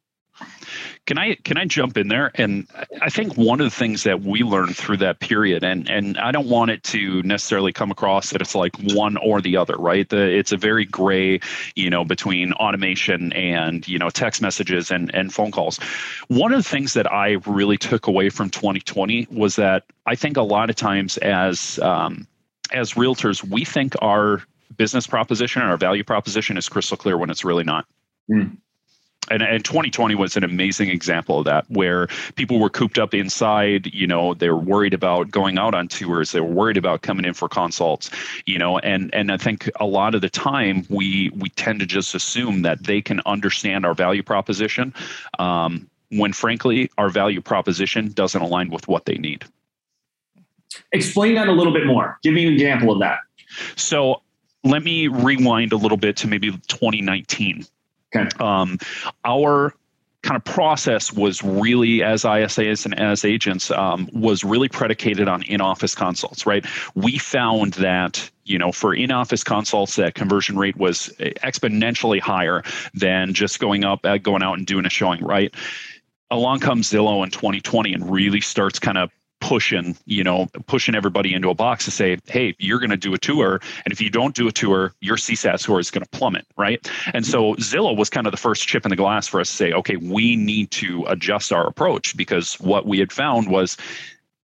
Can 1.06 1.16
I 1.18 1.36
can 1.36 1.56
I 1.56 1.64
jump 1.64 1.96
in 1.96 2.08
there? 2.08 2.30
And 2.34 2.68
I 3.00 3.08
think 3.08 3.34
one 3.36 3.60
of 3.60 3.64
the 3.64 3.74
things 3.74 4.02
that 4.02 4.20
we 4.20 4.42
learned 4.42 4.76
through 4.76 4.98
that 4.98 5.20
period, 5.20 5.64
and 5.64 5.88
and 5.88 6.18
I 6.18 6.30
don't 6.30 6.48
want 6.48 6.70
it 6.70 6.84
to 6.84 7.22
necessarily 7.22 7.72
come 7.72 7.90
across 7.90 8.30
that 8.30 8.42
it's 8.42 8.54
like 8.54 8.76
one 8.92 9.16
or 9.16 9.40
the 9.40 9.56
other, 9.56 9.74
right? 9.76 10.08
The, 10.08 10.28
it's 10.28 10.52
a 10.52 10.58
very 10.58 10.84
gray, 10.84 11.40
you 11.74 11.88
know, 11.88 12.04
between 12.04 12.52
automation 12.52 13.32
and 13.32 13.88
you 13.88 13.98
know 13.98 14.10
text 14.10 14.42
messages 14.42 14.90
and 14.90 15.12
and 15.14 15.32
phone 15.32 15.50
calls. 15.50 15.78
One 16.28 16.52
of 16.52 16.62
the 16.62 16.68
things 16.68 16.92
that 16.92 17.10
I 17.10 17.38
really 17.46 17.78
took 17.78 18.06
away 18.06 18.28
from 18.28 18.50
2020 18.50 19.28
was 19.30 19.56
that 19.56 19.84
I 20.06 20.14
think 20.14 20.36
a 20.36 20.42
lot 20.42 20.68
of 20.68 20.76
times 20.76 21.16
as 21.18 21.78
um, 21.80 22.26
as 22.70 22.92
realtors, 22.92 23.42
we 23.42 23.64
think 23.64 23.94
our 24.02 24.42
business 24.76 25.06
proposition 25.06 25.62
and 25.62 25.70
our 25.70 25.76
value 25.76 26.04
proposition 26.04 26.56
is 26.56 26.68
crystal 26.68 26.96
clear 26.96 27.16
when 27.16 27.30
it's 27.30 27.44
really 27.44 27.64
not. 27.64 27.86
Mm. 28.30 28.56
And, 29.30 29.42
and 29.42 29.64
2020 29.64 30.14
was 30.14 30.36
an 30.36 30.44
amazing 30.44 30.88
example 30.88 31.40
of 31.40 31.44
that, 31.44 31.66
where 31.68 32.08
people 32.36 32.58
were 32.58 32.70
cooped 32.70 32.98
up 32.98 33.12
inside. 33.12 33.92
You 33.92 34.06
know, 34.06 34.34
they 34.34 34.48
were 34.48 34.56
worried 34.56 34.94
about 34.94 35.30
going 35.30 35.58
out 35.58 35.74
on 35.74 35.88
tours. 35.88 36.32
They 36.32 36.40
were 36.40 36.46
worried 36.46 36.76
about 36.76 37.02
coming 37.02 37.24
in 37.24 37.34
for 37.34 37.48
consults. 37.48 38.10
You 38.46 38.58
know, 38.58 38.78
and 38.78 39.12
and 39.14 39.30
I 39.30 39.36
think 39.36 39.70
a 39.80 39.86
lot 39.86 40.14
of 40.14 40.22
the 40.22 40.30
time 40.30 40.86
we 40.88 41.30
we 41.36 41.50
tend 41.50 41.80
to 41.80 41.86
just 41.86 42.14
assume 42.14 42.62
that 42.62 42.84
they 42.84 43.02
can 43.02 43.20
understand 43.26 43.84
our 43.84 43.94
value 43.94 44.22
proposition, 44.22 44.94
um, 45.38 45.88
when 46.10 46.32
frankly 46.32 46.90
our 46.96 47.10
value 47.10 47.42
proposition 47.42 48.12
doesn't 48.12 48.40
align 48.40 48.70
with 48.70 48.88
what 48.88 49.04
they 49.04 49.18
need. 49.18 49.44
Explain 50.92 51.34
that 51.34 51.48
a 51.48 51.52
little 51.52 51.72
bit 51.72 51.86
more. 51.86 52.18
Give 52.22 52.34
me 52.34 52.46
an 52.46 52.52
example 52.52 52.92
of 52.92 53.00
that. 53.00 53.18
So 53.76 54.22
let 54.64 54.82
me 54.82 55.08
rewind 55.08 55.72
a 55.72 55.76
little 55.76 55.96
bit 55.96 56.16
to 56.18 56.28
maybe 56.28 56.50
2019. 56.50 57.66
Okay. 58.14 58.28
Um, 58.40 58.78
our 59.24 59.74
kind 60.22 60.36
of 60.36 60.44
process 60.44 61.12
was 61.12 61.42
really 61.44 62.02
as 62.02 62.24
ISAs 62.24 62.84
and 62.84 62.98
as 62.98 63.24
agents 63.24 63.70
um, 63.70 64.08
was 64.12 64.42
really 64.42 64.68
predicated 64.68 65.28
on 65.28 65.42
in-office 65.44 65.94
consults, 65.94 66.44
right? 66.44 66.66
We 66.94 67.18
found 67.18 67.74
that 67.74 68.30
you 68.44 68.58
know 68.58 68.72
for 68.72 68.94
in-office 68.94 69.44
consults 69.44 69.96
that 69.96 70.14
conversion 70.14 70.58
rate 70.58 70.76
was 70.76 71.10
exponentially 71.18 72.20
higher 72.20 72.62
than 72.94 73.32
just 73.32 73.60
going 73.60 73.84
up, 73.84 74.04
uh, 74.04 74.18
going 74.18 74.42
out 74.42 74.58
and 74.58 74.66
doing 74.66 74.86
a 74.86 74.90
showing, 74.90 75.22
right? 75.22 75.54
Along 76.30 76.60
comes 76.60 76.90
Zillow 76.90 77.24
in 77.24 77.30
2020 77.30 77.94
and 77.94 78.10
really 78.10 78.40
starts 78.40 78.78
kind 78.78 78.98
of 78.98 79.10
pushing, 79.40 79.96
you 80.06 80.24
know, 80.24 80.46
pushing 80.66 80.94
everybody 80.94 81.34
into 81.34 81.50
a 81.50 81.54
box 81.54 81.84
to 81.84 81.90
say, 81.90 82.18
hey, 82.26 82.54
you're 82.58 82.78
going 82.78 82.90
to 82.90 82.96
do 82.96 83.14
a 83.14 83.18
tour. 83.18 83.60
And 83.84 83.92
if 83.92 84.00
you 84.00 84.10
don't 84.10 84.34
do 84.34 84.48
a 84.48 84.52
tour, 84.52 84.92
your 85.00 85.16
CSAT 85.16 85.60
score 85.60 85.80
is 85.80 85.90
going 85.90 86.04
to 86.04 86.10
plummet, 86.10 86.46
right? 86.56 86.90
And 87.14 87.26
so 87.26 87.54
Zillow 87.54 87.96
was 87.96 88.10
kind 88.10 88.26
of 88.26 88.30
the 88.30 88.38
first 88.38 88.66
chip 88.66 88.84
in 88.84 88.90
the 88.90 88.96
glass 88.96 89.26
for 89.28 89.40
us 89.40 89.50
to 89.50 89.56
say, 89.56 89.72
okay, 89.72 89.96
we 89.96 90.36
need 90.36 90.70
to 90.72 91.04
adjust 91.06 91.52
our 91.52 91.66
approach 91.66 92.16
because 92.16 92.54
what 92.54 92.86
we 92.86 92.98
had 92.98 93.12
found 93.12 93.48
was 93.48 93.76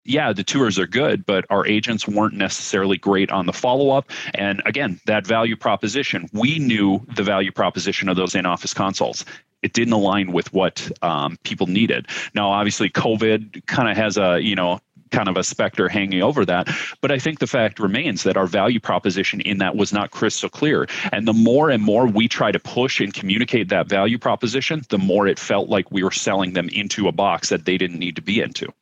yeah, 0.05 0.33
the 0.33 0.43
tours 0.43 0.77
are 0.77 0.87
good, 0.87 1.25
but 1.25 1.45
our 1.49 1.65
agents 1.65 2.07
weren't 2.07 2.33
necessarily 2.33 2.97
great 2.97 3.31
on 3.31 3.45
the 3.45 3.53
follow 3.53 3.91
up. 3.91 4.09
And 4.33 4.61
again, 4.65 4.99
that 5.05 5.25
value 5.25 5.55
proposition, 5.55 6.27
we 6.33 6.59
knew 6.59 7.05
the 7.15 7.23
value 7.23 7.51
proposition 7.51 8.09
of 8.09 8.17
those 8.17 8.35
in 8.35 8.45
office 8.45 8.73
consults 8.73 9.23
it 9.63 9.73
didn't 9.73 9.93
align 9.93 10.31
with 10.31 10.53
what 10.53 10.91
um, 11.01 11.37
people 11.43 11.67
needed. 11.67 12.07
Now, 12.35 12.49
obviously, 12.49 12.89
COVID 12.89 13.65
kind 13.65 13.89
of 13.89 13.97
has 13.97 14.17
a 14.17 14.39
you 14.39 14.55
know 14.55 14.79
kind 15.13 15.29
of 15.29 15.37
a 15.37 15.43
specter 15.43 15.87
hanging 15.87 16.21
over 16.21 16.43
that. 16.43 16.67
But 16.99 17.11
I 17.11 17.19
think 17.19 17.39
the 17.39 17.47
fact 17.47 17.79
remains 17.79 18.23
that 18.23 18.35
our 18.35 18.47
value 18.47 18.79
proposition 18.79 19.39
in 19.41 19.59
that 19.59 19.75
was 19.75 19.93
not 19.93 20.11
crystal 20.11 20.49
clear. 20.49 20.87
And 21.11 21.27
the 21.27 21.33
more 21.33 21.69
and 21.69 21.83
more 21.83 22.07
we 22.07 22.27
try 22.27 22.51
to 22.51 22.59
push 22.59 22.99
and 22.99 23.13
communicate 23.13 23.69
that 23.69 23.87
value 23.87 24.17
proposition, 24.17 24.81
the 24.89 24.97
more 24.97 25.27
it 25.27 25.39
felt 25.39 25.69
like 25.69 25.91
we 25.91 26.03
were 26.03 26.11
selling 26.11 26.53
them 26.53 26.67
into 26.69 27.07
a 27.07 27.11
box 27.11 27.49
that 27.49 27.65
they 27.65 27.77
didn't 27.77 27.99
need 27.99 28.15
to 28.15 28.21
be 28.21 28.41
into. 28.41 28.73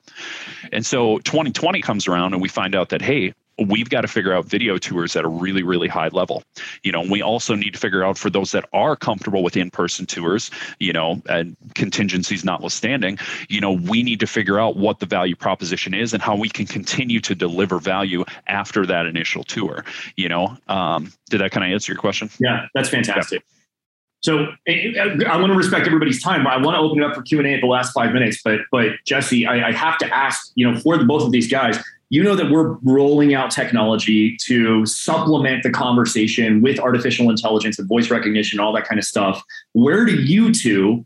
And 0.72 0.86
so 0.86 1.20
2020 1.20 1.82
comes 1.82 2.08
around 2.08 2.34
and 2.34 2.42
we 2.42 2.48
find 2.48 2.76
out 2.76 2.90
that, 2.90 3.02
hey, 3.02 3.34
we've 3.60 3.90
got 3.90 4.02
to 4.02 4.08
figure 4.08 4.34
out 4.34 4.46
video 4.46 4.78
tours 4.78 5.16
at 5.16 5.24
a 5.24 5.28
really 5.28 5.64
really 5.64 5.88
high 5.88 6.08
level 6.10 6.44
you 6.84 6.92
know 6.92 7.02
we 7.02 7.22
also 7.22 7.56
need 7.56 7.74
to 7.74 7.80
figure 7.80 8.04
out 8.04 8.18
for 8.18 8.30
those 8.30 8.52
that 8.52 8.68
are 8.74 8.96
comfortable 8.96 9.44
with 9.44 9.58
in-person 9.58 10.06
tours 10.06 10.50
you 10.80 10.94
know 10.94 11.22
and 11.30 11.56
contingencies 11.76 12.44
notwithstanding 12.44 13.18
you 13.50 13.62
know 13.62 13.72
we 13.72 14.04
need 14.04 14.20
to 14.20 14.28
figure 14.28 14.60
out 14.60 14.78
what 14.78 15.00
the 15.00 15.06
value 15.06 15.36
proposition 15.36 15.94
is 15.94 16.14
and 16.14 16.22
how 16.22 16.36
we 16.36 16.50
can 16.50 16.66
continue 16.66 17.20
to 17.20 17.36
deliver 17.36 17.80
value 17.80 18.24
after 18.48 18.86
that 18.86 19.06
initial 19.06 19.44
tour 19.44 19.84
you 20.16 20.30
know 20.30 20.58
um, 20.68 21.12
did 21.30 21.42
that 21.42 21.52
kind 21.52 21.66
of 21.66 21.72
answer 21.72 21.92
your 21.92 22.00
question 22.00 22.30
yeah 22.40 22.66
that's 22.74 22.90
fantastic 22.90 23.42
yeah. 23.42 23.56
So 24.24 24.50
I 24.68 25.38
want 25.38 25.52
to 25.52 25.58
respect 25.58 25.88
everybody's 25.88 26.22
time. 26.22 26.44
But 26.44 26.54
I 26.54 26.58
want 26.58 26.76
to 26.76 26.80
open 26.80 27.02
it 27.02 27.06
up 27.06 27.16
for 27.16 27.24
Q 27.24 27.40
and 27.40 27.48
A 27.48 27.56
at 27.56 27.62
the 27.62 27.68
last 27.68 27.92
five 27.92 28.14
minutes, 28.14 28.40
but 28.44 28.60
but 28.72 28.92
Jesse, 29.04 29.48
I, 29.48 29.70
I 29.70 29.72
have 29.72 29.98
to 29.98 30.14
ask, 30.14 30.52
you 30.54 30.70
know, 30.70 30.80
for 30.80 30.96
the, 30.98 31.06
both 31.06 31.24
of 31.24 31.32
these 31.32 31.50
guys, 31.50 31.80
you 32.12 32.22
know 32.22 32.36
that 32.36 32.52
we're 32.52 32.74
rolling 32.84 33.34
out 33.34 33.52
technology 33.52 34.36
to 34.44 34.86
supplement 34.86 35.64
the 35.64 35.70
conversation 35.70 36.62
with 36.62 36.78
artificial 36.78 37.30
intelligence 37.30 37.80
and 37.80 37.88
voice 37.88 38.12
recognition, 38.12 38.60
all 38.60 38.74
that 38.74 38.86
kind 38.86 39.00
of 39.00 39.06
stuff. 39.06 39.42
Where 39.72 40.04
do 40.04 40.16
you 40.16 40.54
two, 40.54 41.06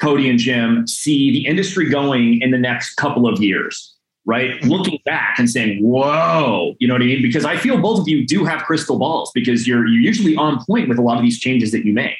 Cody 0.00 0.28
and 0.28 0.36
Jim, 0.36 0.88
see 0.88 1.30
the 1.30 1.46
industry 1.46 1.88
going 1.88 2.42
in 2.42 2.50
the 2.50 2.58
next 2.58 2.96
couple 2.96 3.28
of 3.28 3.40
years? 3.40 3.94
Right? 4.24 4.50
Mm-hmm. 4.50 4.68
Looking 4.68 4.98
back 5.04 5.38
and 5.38 5.48
saying, 5.48 5.80
whoa, 5.80 6.74
you 6.80 6.88
know 6.88 6.94
what 6.94 7.02
I 7.02 7.06
mean? 7.06 7.22
Because 7.22 7.44
I 7.44 7.56
feel 7.56 7.80
both 7.80 8.00
of 8.00 8.08
you 8.08 8.26
do 8.26 8.44
have 8.44 8.64
crystal 8.64 8.98
balls 8.98 9.30
because 9.32 9.68
you're 9.68 9.86
you're 9.86 10.02
usually 10.02 10.34
on 10.34 10.62
point 10.64 10.88
with 10.88 10.98
a 10.98 11.02
lot 11.02 11.16
of 11.16 11.22
these 11.22 11.38
changes 11.38 11.70
that 11.70 11.86
you 11.86 11.92
make. 11.92 12.16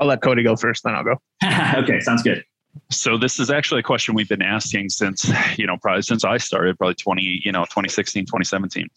I'll 0.00 0.08
let 0.08 0.22
Cody 0.22 0.42
go 0.42 0.56
first, 0.56 0.82
then 0.82 0.96
I'll 0.96 1.04
go. 1.04 1.20
okay, 1.82 2.00
sounds 2.00 2.24
good. 2.24 2.44
So 2.90 3.18
this 3.18 3.38
is 3.38 3.50
actually 3.50 3.80
a 3.80 3.82
question 3.82 4.14
we've 4.14 4.28
been 4.28 4.42
asking 4.42 4.90
since, 4.90 5.30
you 5.58 5.66
know, 5.66 5.76
probably 5.76 6.02
since 6.02 6.24
I 6.24 6.38
started, 6.38 6.78
probably 6.78 6.94
20, 6.94 7.42
you 7.44 7.52
know, 7.52 7.64
2016, 7.64 8.26
2017. 8.26 8.88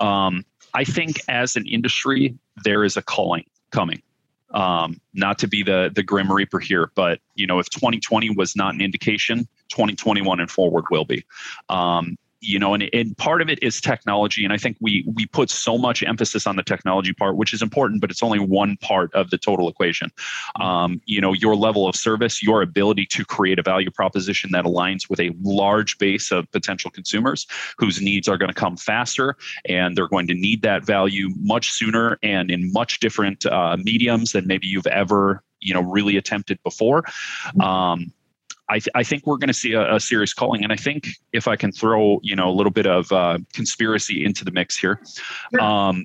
Um, 0.00 0.44
I 0.74 0.84
think 0.84 1.20
as 1.28 1.56
an 1.56 1.66
industry, 1.66 2.36
there 2.64 2.84
is 2.84 2.96
a 2.96 3.02
calling 3.02 3.44
coming. 3.70 4.02
Um, 4.52 5.00
not 5.14 5.38
to 5.38 5.48
be 5.48 5.64
the 5.64 5.90
the 5.92 6.04
grim 6.04 6.30
reaper 6.30 6.60
here, 6.60 6.92
but 6.94 7.18
you 7.34 7.46
know, 7.46 7.58
if 7.58 7.68
2020 7.70 8.30
was 8.36 8.54
not 8.54 8.74
an 8.74 8.80
indication, 8.80 9.48
2021 9.70 10.38
and 10.38 10.50
forward 10.50 10.84
will 10.90 11.04
be. 11.04 11.24
Um, 11.68 12.16
you 12.44 12.58
know, 12.58 12.74
and, 12.74 12.88
and 12.92 13.16
part 13.16 13.40
of 13.40 13.48
it 13.48 13.58
is 13.62 13.80
technology. 13.80 14.44
And 14.44 14.52
I 14.52 14.58
think 14.58 14.76
we 14.80 15.04
we 15.14 15.26
put 15.26 15.50
so 15.50 15.78
much 15.78 16.02
emphasis 16.02 16.46
on 16.46 16.56
the 16.56 16.62
technology 16.62 17.12
part, 17.12 17.36
which 17.36 17.52
is 17.52 17.62
important, 17.62 18.00
but 18.00 18.10
it's 18.10 18.22
only 18.22 18.38
one 18.38 18.76
part 18.78 19.12
of 19.14 19.30
the 19.30 19.38
total 19.38 19.68
equation. 19.68 20.10
Um, 20.60 21.00
you 21.06 21.20
know, 21.20 21.32
your 21.32 21.56
level 21.56 21.88
of 21.88 21.96
service, 21.96 22.42
your 22.42 22.62
ability 22.62 23.06
to 23.06 23.24
create 23.24 23.58
a 23.58 23.62
value 23.62 23.90
proposition 23.90 24.50
that 24.52 24.64
aligns 24.64 25.08
with 25.08 25.20
a 25.20 25.32
large 25.42 25.98
base 25.98 26.30
of 26.30 26.50
potential 26.52 26.90
consumers 26.90 27.46
whose 27.78 28.00
needs 28.00 28.28
are 28.28 28.36
going 28.36 28.50
to 28.50 28.54
come 28.54 28.76
faster, 28.76 29.36
and 29.64 29.96
they're 29.96 30.08
going 30.08 30.26
to 30.26 30.34
need 30.34 30.62
that 30.62 30.84
value 30.84 31.30
much 31.36 31.72
sooner 31.72 32.18
and 32.22 32.50
in 32.50 32.72
much 32.72 33.00
different 33.00 33.46
uh, 33.46 33.76
mediums 33.82 34.32
than 34.32 34.46
maybe 34.46 34.66
you've 34.66 34.86
ever 34.86 35.42
you 35.60 35.74
know 35.74 35.80
really 35.80 36.16
attempted 36.16 36.62
before. 36.62 37.04
Um, 37.60 38.12
I, 38.68 38.78
th- 38.78 38.88
I 38.94 39.02
think 39.02 39.26
we're 39.26 39.36
going 39.36 39.48
to 39.48 39.54
see 39.54 39.72
a, 39.72 39.96
a, 39.96 40.00
serious 40.00 40.32
calling. 40.32 40.64
And 40.64 40.72
I 40.72 40.76
think 40.76 41.08
if 41.32 41.46
I 41.46 41.56
can 41.56 41.70
throw, 41.70 42.18
you 42.22 42.34
know, 42.34 42.48
a 42.48 42.52
little 42.52 42.72
bit 42.72 42.86
of 42.86 43.12
uh, 43.12 43.38
conspiracy 43.52 44.24
into 44.24 44.44
the 44.44 44.50
mix 44.50 44.76
here, 44.76 45.00
um, 45.60 46.04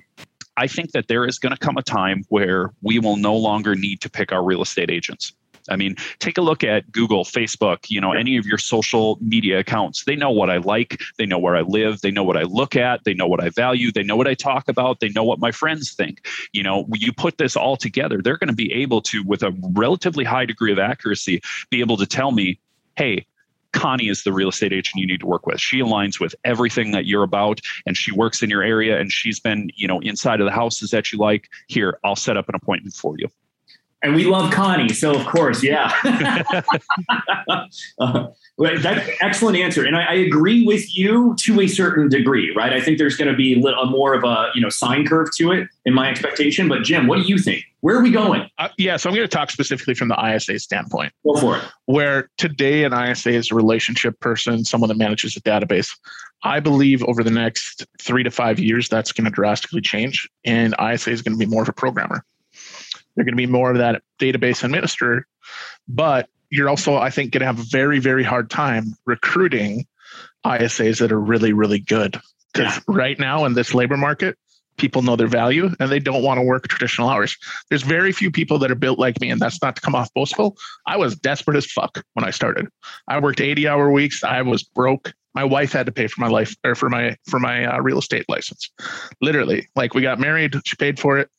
I 0.56 0.66
think 0.66 0.92
that 0.92 1.08
there 1.08 1.26
is 1.26 1.38
going 1.38 1.54
to 1.54 1.58
come 1.58 1.78
a 1.78 1.82
time 1.82 2.22
where 2.28 2.70
we 2.82 2.98
will 2.98 3.16
no 3.16 3.34
longer 3.34 3.74
need 3.74 4.02
to 4.02 4.10
pick 4.10 4.30
our 4.30 4.44
real 4.44 4.60
estate 4.60 4.90
agents. 4.90 5.32
I 5.70 5.76
mean, 5.76 5.94
take 6.18 6.36
a 6.36 6.42
look 6.42 6.64
at 6.64 6.90
Google, 6.92 7.24
Facebook, 7.24 7.88
you 7.88 8.00
know, 8.00 8.12
any 8.12 8.36
of 8.36 8.44
your 8.44 8.58
social 8.58 9.18
media 9.20 9.60
accounts. 9.60 10.04
They 10.04 10.16
know 10.16 10.30
what 10.30 10.50
I 10.50 10.58
like, 10.58 11.00
they 11.16 11.26
know 11.26 11.38
where 11.38 11.56
I 11.56 11.62
live, 11.62 12.00
they 12.00 12.10
know 12.10 12.24
what 12.24 12.36
I 12.36 12.42
look 12.42 12.76
at, 12.76 13.04
they 13.04 13.14
know 13.14 13.26
what 13.26 13.42
I 13.42 13.48
value, 13.50 13.92
they 13.92 14.02
know 14.02 14.16
what 14.16 14.26
I 14.26 14.34
talk 14.34 14.68
about, 14.68 15.00
they 15.00 15.08
know 15.10 15.24
what 15.24 15.38
my 15.38 15.52
friends 15.52 15.92
think. 15.92 16.26
You 16.52 16.62
know, 16.62 16.86
you 16.92 17.12
put 17.12 17.38
this 17.38 17.56
all 17.56 17.76
together, 17.76 18.20
they're 18.22 18.36
going 18.36 18.48
to 18.48 18.54
be 18.54 18.72
able 18.72 19.00
to, 19.02 19.22
with 19.22 19.42
a 19.42 19.56
relatively 19.72 20.24
high 20.24 20.44
degree 20.44 20.72
of 20.72 20.78
accuracy, 20.78 21.40
be 21.70 21.80
able 21.80 21.96
to 21.96 22.06
tell 22.06 22.32
me, 22.32 22.58
hey, 22.96 23.26
Connie 23.72 24.08
is 24.08 24.24
the 24.24 24.32
real 24.32 24.48
estate 24.48 24.72
agent 24.72 24.96
you 24.96 25.06
need 25.06 25.20
to 25.20 25.26
work 25.26 25.46
with. 25.46 25.60
She 25.60 25.78
aligns 25.78 26.18
with 26.18 26.34
everything 26.44 26.90
that 26.90 27.06
you're 27.06 27.22
about 27.22 27.60
and 27.86 27.96
she 27.96 28.10
works 28.10 28.42
in 28.42 28.50
your 28.50 28.64
area 28.64 28.98
and 28.98 29.12
she's 29.12 29.38
been, 29.38 29.70
you 29.76 29.86
know, 29.86 30.00
inside 30.00 30.40
of 30.40 30.46
the 30.46 30.52
houses 30.52 30.90
that 30.90 31.12
you 31.12 31.18
like. 31.18 31.48
Here, 31.68 31.98
I'll 32.02 32.16
set 32.16 32.36
up 32.36 32.48
an 32.48 32.56
appointment 32.56 32.94
for 32.94 33.14
you 33.16 33.28
and 34.02 34.14
we 34.14 34.24
love 34.24 34.50
Connie, 34.52 34.88
so 34.90 35.14
of 35.14 35.26
course, 35.26 35.62
yeah. 35.62 35.92
uh, 38.00 38.26
that's 38.58 39.10
excellent 39.20 39.58
answer, 39.58 39.84
and 39.84 39.96
I, 39.96 40.04
I, 40.04 40.14
agree 40.14 40.64
with 40.64 40.96
you 40.96 41.34
to 41.40 41.60
a 41.60 41.66
certain 41.66 42.08
degree, 42.08 42.52
right? 42.56 42.72
I 42.72 42.80
think 42.80 42.98
there's 42.98 43.16
going 43.16 43.30
to 43.30 43.36
be 43.36 43.54
a, 43.54 43.58
little, 43.58 43.86
more 43.86 44.14
of 44.14 44.24
a 44.24 44.50
you 44.54 44.60
know 44.60 44.68
sine 44.68 45.06
curve 45.06 45.28
to 45.36 45.52
it 45.52 45.68
in 45.84 45.94
my 45.94 46.10
expectation. 46.10 46.68
But 46.68 46.82
Jim, 46.82 47.06
what 47.06 47.16
do 47.16 47.22
you 47.22 47.38
think? 47.38 47.64
Where 47.80 47.96
are 47.96 48.02
we 48.02 48.10
going? 48.10 48.48
Uh, 48.58 48.68
yeah, 48.76 48.96
so 48.96 49.08
I'm 49.08 49.14
going 49.14 49.26
to 49.26 49.36
talk 49.36 49.50
specifically 49.50 49.94
from 49.94 50.08
the 50.08 50.34
ISA 50.34 50.58
standpoint. 50.58 51.12
Go 51.24 51.36
for 51.36 51.56
it. 51.58 51.64
Where 51.86 52.28
today 52.36 52.84
an 52.84 52.92
ISA 52.92 53.30
is 53.30 53.50
a 53.50 53.54
relationship 53.54 54.18
person, 54.20 54.64
someone 54.64 54.88
that 54.88 54.98
manages 54.98 55.36
a 55.36 55.40
database. 55.40 55.90
I 56.42 56.60
believe 56.60 57.02
over 57.04 57.22
the 57.22 57.30
next 57.30 57.86
three 58.00 58.22
to 58.22 58.30
five 58.30 58.58
years, 58.58 58.88
that's 58.88 59.12
going 59.12 59.26
to 59.26 59.30
drastically 59.30 59.82
change, 59.82 60.28
and 60.44 60.74
ISA 60.80 61.10
is 61.10 61.22
going 61.22 61.38
to 61.38 61.38
be 61.38 61.50
more 61.50 61.62
of 61.62 61.68
a 61.68 61.72
programmer. 61.72 62.24
They're 63.14 63.24
going 63.24 63.32
to 63.32 63.36
be 63.36 63.46
more 63.46 63.70
of 63.70 63.78
that 63.78 64.02
database 64.18 64.64
administrator, 64.64 65.26
but 65.88 66.28
you're 66.50 66.68
also, 66.68 66.96
I 66.96 67.10
think, 67.10 67.32
going 67.32 67.40
to 67.40 67.46
have 67.46 67.60
a 67.60 67.64
very, 67.64 67.98
very 67.98 68.24
hard 68.24 68.50
time 68.50 68.94
recruiting 69.06 69.86
ISAs 70.44 70.98
that 70.98 71.12
are 71.12 71.20
really, 71.20 71.52
really 71.52 71.78
good. 71.78 72.20
Because 72.52 72.76
yeah. 72.76 72.82
right 72.88 73.18
now 73.18 73.44
in 73.44 73.54
this 73.54 73.72
labor 73.74 73.96
market, 73.96 74.36
people 74.76 75.02
know 75.02 75.14
their 75.14 75.28
value 75.28 75.70
and 75.78 75.90
they 75.90 75.98
don't 75.98 76.22
want 76.22 76.38
to 76.38 76.42
work 76.42 76.66
traditional 76.66 77.08
hours. 77.08 77.36
There's 77.68 77.82
very 77.82 78.12
few 78.12 78.30
people 78.30 78.58
that 78.58 78.70
are 78.70 78.76
built 78.76 78.98
like 78.98 79.20
me, 79.20 79.30
and 79.30 79.40
that's 79.40 79.62
not 79.62 79.76
to 79.76 79.82
come 79.82 79.94
off 79.94 80.12
boastful. 80.14 80.56
I 80.86 80.96
was 80.96 81.14
desperate 81.14 81.56
as 81.56 81.66
fuck 81.66 82.02
when 82.14 82.24
I 82.24 82.30
started. 82.30 82.66
I 83.06 83.20
worked 83.20 83.40
80 83.40 83.68
hour 83.68 83.90
weeks. 83.90 84.24
I 84.24 84.42
was 84.42 84.62
broke. 84.62 85.12
My 85.34 85.44
wife 85.44 85.72
had 85.72 85.86
to 85.86 85.92
pay 85.92 86.08
for 86.08 86.20
my 86.20 86.26
life 86.26 86.56
or 86.64 86.74
for 86.74 86.88
my 86.88 87.16
for 87.28 87.38
my 87.38 87.64
uh, 87.64 87.78
real 87.80 87.98
estate 87.98 88.24
license. 88.28 88.68
Literally, 89.20 89.68
like 89.76 89.94
we 89.94 90.02
got 90.02 90.18
married, 90.18 90.56
she 90.64 90.74
paid 90.74 90.98
for 90.98 91.18
it 91.18 91.30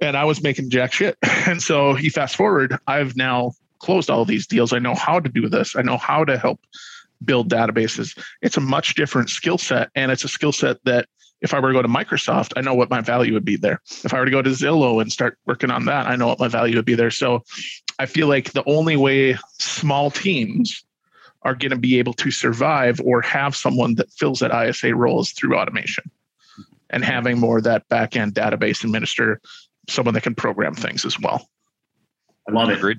and 0.00 0.16
I 0.16 0.24
was 0.24 0.42
making 0.42 0.70
jack 0.70 0.92
shit. 0.92 1.16
And 1.46 1.62
so 1.62 1.94
he 1.94 2.08
fast 2.08 2.34
forward, 2.34 2.76
I've 2.88 3.14
now 3.14 3.52
closed 3.78 4.10
all 4.10 4.24
these 4.24 4.48
deals. 4.48 4.72
I 4.72 4.80
know 4.80 4.96
how 4.96 5.20
to 5.20 5.28
do 5.28 5.48
this. 5.48 5.76
I 5.76 5.82
know 5.82 5.96
how 5.96 6.24
to 6.24 6.36
help 6.36 6.58
build 7.24 7.48
databases. 7.48 8.18
It's 8.42 8.56
a 8.56 8.60
much 8.60 8.94
different 8.94 9.30
skill 9.30 9.58
set. 9.58 9.90
And 9.94 10.10
it's 10.10 10.24
a 10.24 10.28
skill 10.28 10.50
set 10.50 10.82
that 10.86 11.06
if 11.40 11.54
I 11.54 11.60
were 11.60 11.68
to 11.68 11.74
go 11.74 11.82
to 11.82 11.88
Microsoft, 11.88 12.52
I 12.56 12.62
know 12.62 12.74
what 12.74 12.90
my 12.90 13.00
value 13.00 13.32
would 13.34 13.44
be 13.44 13.56
there. 13.56 13.80
If 14.02 14.12
I 14.12 14.18
were 14.18 14.24
to 14.24 14.30
go 14.30 14.42
to 14.42 14.50
Zillow 14.50 15.00
and 15.00 15.12
start 15.12 15.38
working 15.46 15.70
on 15.70 15.84
that, 15.84 16.08
I 16.08 16.16
know 16.16 16.26
what 16.26 16.40
my 16.40 16.48
value 16.48 16.74
would 16.76 16.84
be 16.84 16.96
there. 16.96 17.12
So 17.12 17.44
I 18.00 18.06
feel 18.06 18.26
like 18.26 18.52
the 18.52 18.68
only 18.68 18.96
way 18.96 19.38
small 19.60 20.10
teams 20.10 20.84
are 21.42 21.54
going 21.54 21.70
to 21.70 21.78
be 21.78 22.00
able 22.00 22.14
to 22.14 22.32
survive 22.32 23.00
or 23.04 23.22
have 23.22 23.54
someone 23.54 23.94
that 23.94 24.10
fills 24.10 24.40
that 24.40 24.52
ISA 24.52 24.96
role 24.96 25.20
is 25.20 25.30
through 25.30 25.56
automation 25.56 26.10
and 26.90 27.04
having 27.04 27.38
more 27.38 27.58
of 27.58 27.64
that 27.64 27.88
back 27.88 28.16
end 28.16 28.34
database 28.34 28.82
administer 28.82 29.40
someone 29.88 30.14
that 30.14 30.22
can 30.22 30.34
program 30.34 30.74
things 30.74 31.04
as 31.04 31.18
well. 31.20 31.48
I 32.48 32.52
love 32.52 32.70
it. 32.70 32.78
Agreed. 32.78 32.98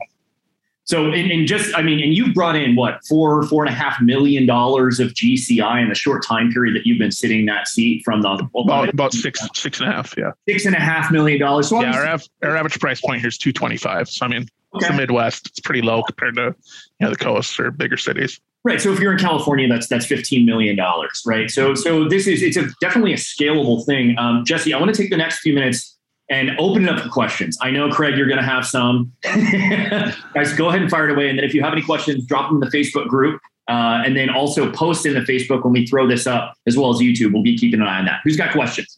So, 0.88 1.12
and, 1.12 1.46
just, 1.46 1.78
I 1.78 1.82
mean, 1.82 2.02
and 2.02 2.14
you've 2.14 2.34
brought 2.34 2.56
in 2.56 2.78
what 2.78 3.06
four, 3.06 3.44
four 3.48 3.66
and 3.66 3.74
a 3.74 3.78
half 3.78 4.00
million 4.02 4.46
dollars 4.46 5.02
of 5.02 5.10
GCI 5.10 5.84
in 5.84 5.90
the 5.90 5.96
short 5.96 6.26
time 6.26 6.50
period 6.50 6.78
that 6.78 6.86
you've 6.86 6.98
been 6.98 7.12
sitting 7.12 7.46
that 7.48 7.68
seat 7.68 8.04
from 8.06 8.22
the 8.22 8.30
about, 8.56 8.88
about 8.88 9.12
six, 9.12 9.46
six 9.54 9.82
and 9.82 9.90
a 9.90 9.92
half, 9.92 10.16
yeah, 10.18 10.32
six 10.48 10.66
and 10.66 10.76
a 10.76 10.80
half 10.80 11.12
million 11.12 11.42
dollars. 11.42 11.68
So 11.68 11.82
yeah, 11.82 11.94
our, 11.94 12.08
av- 12.08 12.24
our 12.42 12.56
average 12.56 12.80
price 12.80 13.02
point 13.02 13.20
here 13.20 13.28
is 13.28 13.38
two 13.38 13.52
twenty 13.52 13.76
five. 13.76 14.08
So, 14.08 14.26
I 14.26 14.30
mean, 14.30 14.44
okay. 14.44 14.48
it's 14.76 14.88
the 14.88 14.94
Midwest; 14.94 15.48
it's 15.48 15.60
pretty 15.60 15.82
low 15.82 16.04
compared 16.04 16.36
to 16.36 16.56
you 17.02 17.06
know 17.06 17.10
the 17.10 17.18
coasts 17.18 17.60
or 17.60 17.70
bigger 17.70 17.98
cities. 17.98 18.40
Right. 18.64 18.80
So 18.80 18.94
if 18.94 19.02
you're 19.02 19.12
in 19.12 19.20
California, 19.20 19.68
that's 19.68 19.90
that's 19.90 20.06
fifteen 20.06 20.46
million 20.46 20.78
dollars, 20.78 21.22
right? 21.26 21.50
So 21.52 21.76
so 21.76 22.08
this 22.08 22.28
is 22.28 22.42
it's 22.42 22.56
a 22.56 22.70
definitely 22.80 23.12
a 23.12 23.18
scalable 23.18 23.86
thing. 23.86 24.18
Um, 24.18 24.46
Jesse, 24.46 24.74
I 24.74 24.80
want 24.80 24.96
to 24.96 25.02
take 25.02 25.10
the 25.10 25.18
next 25.18 25.40
few 25.40 25.54
minutes 25.54 25.97
and 26.30 26.52
open 26.60 26.84
it 26.84 26.90
up 26.90 27.00
for 27.00 27.10
questions. 27.10 27.58
I 27.62 27.72
know, 27.72 27.90
Craig, 27.90 28.18
you're 28.18 28.28
going 28.28 28.40
to 28.40 28.46
have 28.46 28.66
some. 28.66 29.14
Guys, 29.24 30.54
go 30.54 30.68
ahead 30.68 30.82
and 30.82 30.90
fire 30.90 31.10
it 31.10 31.14
away. 31.14 31.30
And 31.30 31.40
then 31.40 31.46
if 31.46 31.54
you 31.54 31.64
have 31.64 31.72
any 31.72 31.82
questions, 31.82 32.26
drop 32.26 32.50
them 32.50 32.62
in 32.62 32.70
the 32.70 32.78
Facebook 32.78 33.08
group. 33.08 33.42
Uh, 33.70 34.02
and 34.06 34.16
then 34.16 34.30
also 34.30 34.72
post 34.72 35.06
in 35.06 35.14
the 35.14 35.20
Facebook 35.22 35.64
when 35.66 35.74
we 35.74 35.86
throw 35.86 36.08
this 36.08 36.26
up, 36.26 36.54
as 36.68 36.78
well 36.78 36.90
as 36.90 36.98
YouTube. 36.98 37.34
We'll 37.34 37.44
be 37.44 37.58
keeping 37.58 37.82
an 37.82 37.88
eye 37.88 38.00
on 38.00 38.06
that. 38.06 38.22
Who's 38.24 38.38
got 38.38 38.54
questions? 38.54 38.98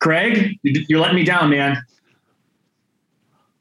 Craig, 0.00 0.58
you're 0.62 1.00
letting 1.00 1.16
me 1.16 1.24
down, 1.24 1.50
man. 1.50 1.82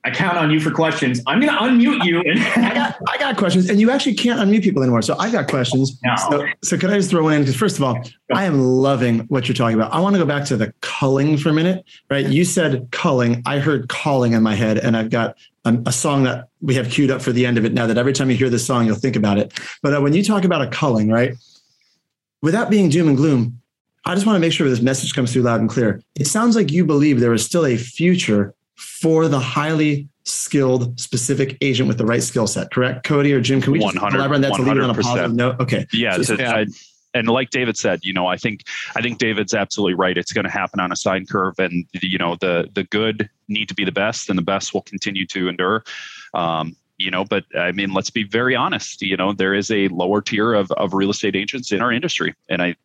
I 0.06 0.12
count 0.12 0.38
on 0.38 0.52
you 0.52 0.60
for 0.60 0.70
questions. 0.70 1.20
I'm 1.26 1.42
going 1.42 1.52
to 1.52 1.60
unmute 1.60 2.06
you. 2.06 2.20
I 2.56 2.76
got 2.76 2.96
I 3.10 3.18
got 3.18 3.38
questions, 3.38 3.72
and 3.72 3.80
you 3.80 3.90
actually 3.90 4.14
can't 4.14 4.40
unmute 4.40 4.62
people 4.62 4.84
anymore. 4.84 5.02
So 5.02 5.18
I 5.18 5.32
got 5.32 5.50
questions. 5.50 6.00
No. 6.04 6.16
So, 6.30 6.46
so 6.64 6.78
could 6.78 6.92
I 6.92 6.98
just 6.98 7.10
throw 7.10 7.28
in? 7.30 7.42
Because 7.42 7.56
first 7.56 7.78
of 7.78 7.84
all, 7.84 8.00
I 8.32 8.46
am 8.46 8.62
loving 8.62 9.22
what 9.22 9.48
you're 9.48 9.56
talking 9.56 9.76
about. 9.76 9.92
I 9.92 10.00
want 10.00 10.16
to 10.16 10.20
go 10.20 10.26
back 10.26 10.46
to 10.46 10.58
the 10.58 10.72
culling 10.82 11.38
for 11.38 11.50
a 11.50 11.54
minute. 11.54 11.84
Right? 12.08 12.28
You 12.28 12.46
said 12.46 12.88
culling. 12.92 13.42
I 13.48 13.58
heard 13.58 13.90
calling 13.90 14.34
in 14.34 14.44
my 14.44 14.54
head, 14.54 14.78
and 14.78 14.96
I've 14.96 15.10
got 15.10 15.38
a, 15.66 15.76
a 15.88 15.92
song 15.92 16.24
that 16.26 16.50
we 16.62 16.76
have 16.76 16.92
queued 16.92 17.10
up 17.10 17.24
for 17.24 17.32
the 17.32 17.48
end 17.48 17.58
of 17.58 17.66
it. 17.66 17.74
Now 17.74 17.88
that 17.88 17.98
every 17.98 18.14
time 18.14 18.30
you 18.30 18.38
hear 18.38 18.52
this 18.52 18.66
song, 18.66 18.86
you'll 18.86 18.96
think 18.98 19.16
about 19.16 19.40
it. 19.40 19.60
But 19.82 19.96
uh, 19.96 20.02
when 20.02 20.14
you 20.14 20.24
talk 20.24 20.46
about 20.46 20.62
a 20.62 20.68
culling, 20.68 21.10
right? 21.10 21.36
Without 22.44 22.70
being 22.70 22.90
doom 22.90 23.08
and 23.08 23.18
gloom, 23.18 23.60
I 24.06 24.14
just 24.14 24.28
want 24.28 24.36
to 24.36 24.40
make 24.40 24.54
sure 24.54 24.70
this 24.70 24.82
message 24.82 25.16
comes 25.16 25.34
through 25.34 25.42
loud 25.42 25.62
and 25.62 25.70
clear. 25.70 26.04
It 26.14 26.28
sounds 26.28 26.56
like 26.56 26.72
you 26.72 26.86
believe 26.86 27.20
there 27.20 27.34
is 27.34 27.44
still 27.44 27.66
a 27.66 27.76
future 27.76 28.54
for 28.76 29.28
the 29.28 29.40
highly 29.40 30.08
skilled 30.24 31.00
specific 31.00 31.58
agent 31.62 31.88
with 31.88 31.98
the 31.98 32.06
right 32.06 32.24
skill 32.24 32.48
set. 32.48 32.72
Correct, 32.72 33.06
Cody 33.06 33.34
or 33.34 33.42
Jim? 33.42 33.62
Can 33.62 33.74
we 33.74 33.80
just 33.80 33.96
elaborate 33.96 34.36
on 34.36 34.42
that 34.42 34.54
to 34.56 34.62
leave 34.62 34.78
it 34.78 34.84
on 34.84 34.90
a 34.90 34.94
positive 34.94 35.34
note? 35.34 35.60
Okay. 35.60 35.86
Yeah. 35.94 36.22
So. 36.22 36.36
I, 36.36 36.66
and 37.14 37.30
like 37.30 37.50
David 37.50 37.78
said, 37.78 38.02
you 38.04 38.14
know, 38.14 38.28
I 38.28 38.36
think 38.36 38.64
I 38.96 39.02
think 39.02 39.18
David's 39.18 39.54
absolutely 39.54 39.94
right. 39.94 40.18
It's 40.18 40.34
going 40.34 40.44
to 40.44 40.52
happen 40.52 40.80
on 40.80 40.92
a 40.92 40.96
sine 40.96 41.26
curve, 41.26 41.56
and 41.58 41.86
you 41.94 42.18
know, 42.18 42.36
the 42.36 42.70
the 42.74 42.84
good 42.84 43.30
need 43.48 43.70
to 43.70 43.74
be 43.74 43.86
the 43.86 43.92
best, 43.92 44.30
and 44.30 44.38
the 44.38 44.44
best 44.44 44.74
will 44.74 44.82
continue 44.82 45.26
to 45.28 45.48
endure. 45.48 45.84
Um, 46.34 46.76
you 46.98 47.12
know, 47.12 47.24
but 47.24 47.46
I 47.58 47.72
mean, 47.72 47.94
let's 47.94 48.10
be 48.10 48.24
very 48.24 48.56
honest. 48.56 49.02
You 49.02 49.18
know, 49.18 49.34
there 49.34 49.54
is 49.54 49.72
a 49.72 49.88
lower 49.88 50.22
tier 50.22 50.54
of 50.54 50.70
of 50.74 50.94
real 50.94 51.10
estate 51.10 51.36
agents 51.36 51.72
in 51.72 51.82
our 51.82 51.92
industry, 51.92 52.36
and 52.50 52.62
I 52.62 52.76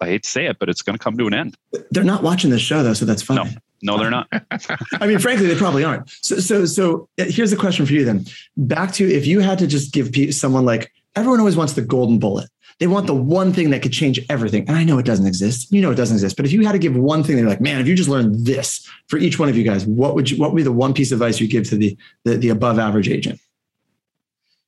I 0.00 0.06
hate 0.06 0.22
to 0.22 0.30
say 0.30 0.46
it, 0.46 0.58
but 0.58 0.68
it's 0.68 0.82
going 0.82 0.96
to 0.96 1.02
come 1.02 1.18
to 1.18 1.26
an 1.26 1.34
end. 1.34 1.56
They're 1.90 2.04
not 2.04 2.22
watching 2.22 2.50
this 2.50 2.62
show 2.62 2.82
though, 2.82 2.94
so 2.94 3.04
that's 3.04 3.22
fine. 3.22 3.36
No, 3.36 3.44
no, 3.82 3.98
they're 3.98 4.10
not. 4.10 4.28
I 5.00 5.06
mean, 5.06 5.18
frankly, 5.18 5.46
they 5.46 5.54
probably 5.54 5.84
aren't. 5.84 6.10
So, 6.22 6.36
so, 6.38 6.64
so 6.64 7.08
uh, 7.18 7.24
here's 7.28 7.50
the 7.50 7.56
question 7.56 7.86
for 7.86 7.92
you 7.92 8.04
then. 8.04 8.24
Back 8.56 8.92
to 8.94 9.08
if 9.08 9.26
you 9.26 9.40
had 9.40 9.58
to 9.60 9.66
just 9.66 9.92
give 9.92 10.34
someone 10.34 10.64
like 10.64 10.92
everyone 11.14 11.40
always 11.40 11.56
wants 11.56 11.74
the 11.74 11.82
golden 11.82 12.18
bullet. 12.18 12.48
They 12.80 12.86
want 12.86 13.08
the 13.08 13.14
one 13.14 13.52
thing 13.52 13.70
that 13.70 13.82
could 13.82 13.92
change 13.92 14.20
everything. 14.30 14.68
And 14.68 14.76
I 14.76 14.84
know 14.84 14.98
it 14.98 15.06
doesn't 15.06 15.26
exist. 15.26 15.72
You 15.72 15.80
know 15.80 15.90
it 15.90 15.96
doesn't 15.96 16.14
exist. 16.14 16.36
But 16.36 16.46
if 16.46 16.52
you 16.52 16.64
had 16.64 16.72
to 16.72 16.78
give 16.78 16.96
one 16.96 17.24
thing, 17.24 17.36
they're 17.36 17.46
like, 17.46 17.60
man, 17.60 17.80
if 17.80 17.88
you 17.88 17.96
just 17.96 18.08
learned 18.08 18.46
this 18.46 18.88
for 19.08 19.18
each 19.18 19.38
one 19.38 19.48
of 19.48 19.56
you 19.56 19.64
guys, 19.64 19.84
what 19.84 20.14
would 20.14 20.30
you? 20.30 20.36
What 20.36 20.52
would 20.52 20.56
be 20.56 20.62
the 20.62 20.72
one 20.72 20.94
piece 20.94 21.10
of 21.10 21.20
advice 21.20 21.40
you 21.40 21.48
give 21.48 21.68
to 21.70 21.76
the 21.76 21.96
the, 22.24 22.36
the 22.36 22.48
above 22.50 22.78
average 22.78 23.08
agent? 23.08 23.40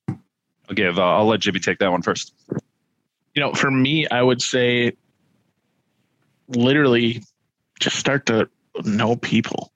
I'll 0.07 0.75
give. 0.75 0.99
Uh, 0.99 1.17
I'll 1.17 1.25
let 1.25 1.39
Jimmy 1.39 1.59
take 1.59 1.79
that 1.79 1.91
one 1.91 2.01
first. 2.01 2.33
You 3.33 3.41
know, 3.41 3.53
for 3.53 3.71
me, 3.71 4.07
I 4.07 4.21
would 4.21 4.41
say 4.41 4.93
literally 6.49 7.23
just 7.79 7.97
start 7.97 8.25
to 8.25 8.49
know 8.85 9.15
people. 9.15 9.71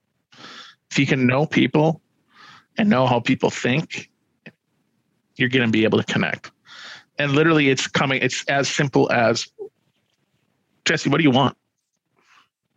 If 0.91 0.99
you 0.99 1.05
can 1.05 1.27
know 1.27 1.45
people 1.45 2.01
and 2.77 2.89
know 2.89 3.07
how 3.07 3.19
people 3.19 3.49
think, 3.49 4.09
you're 5.35 5.49
going 5.49 5.65
to 5.65 5.71
be 5.71 5.83
able 5.83 6.01
to 6.01 6.11
connect. 6.11 6.51
And 7.17 7.31
literally, 7.31 7.69
it's 7.69 7.87
coming, 7.87 8.21
it's 8.21 8.43
as 8.45 8.67
simple 8.67 9.11
as 9.11 9.47
Jesse, 10.85 11.09
what 11.09 11.17
do 11.17 11.23
you 11.23 11.31
want? 11.31 11.57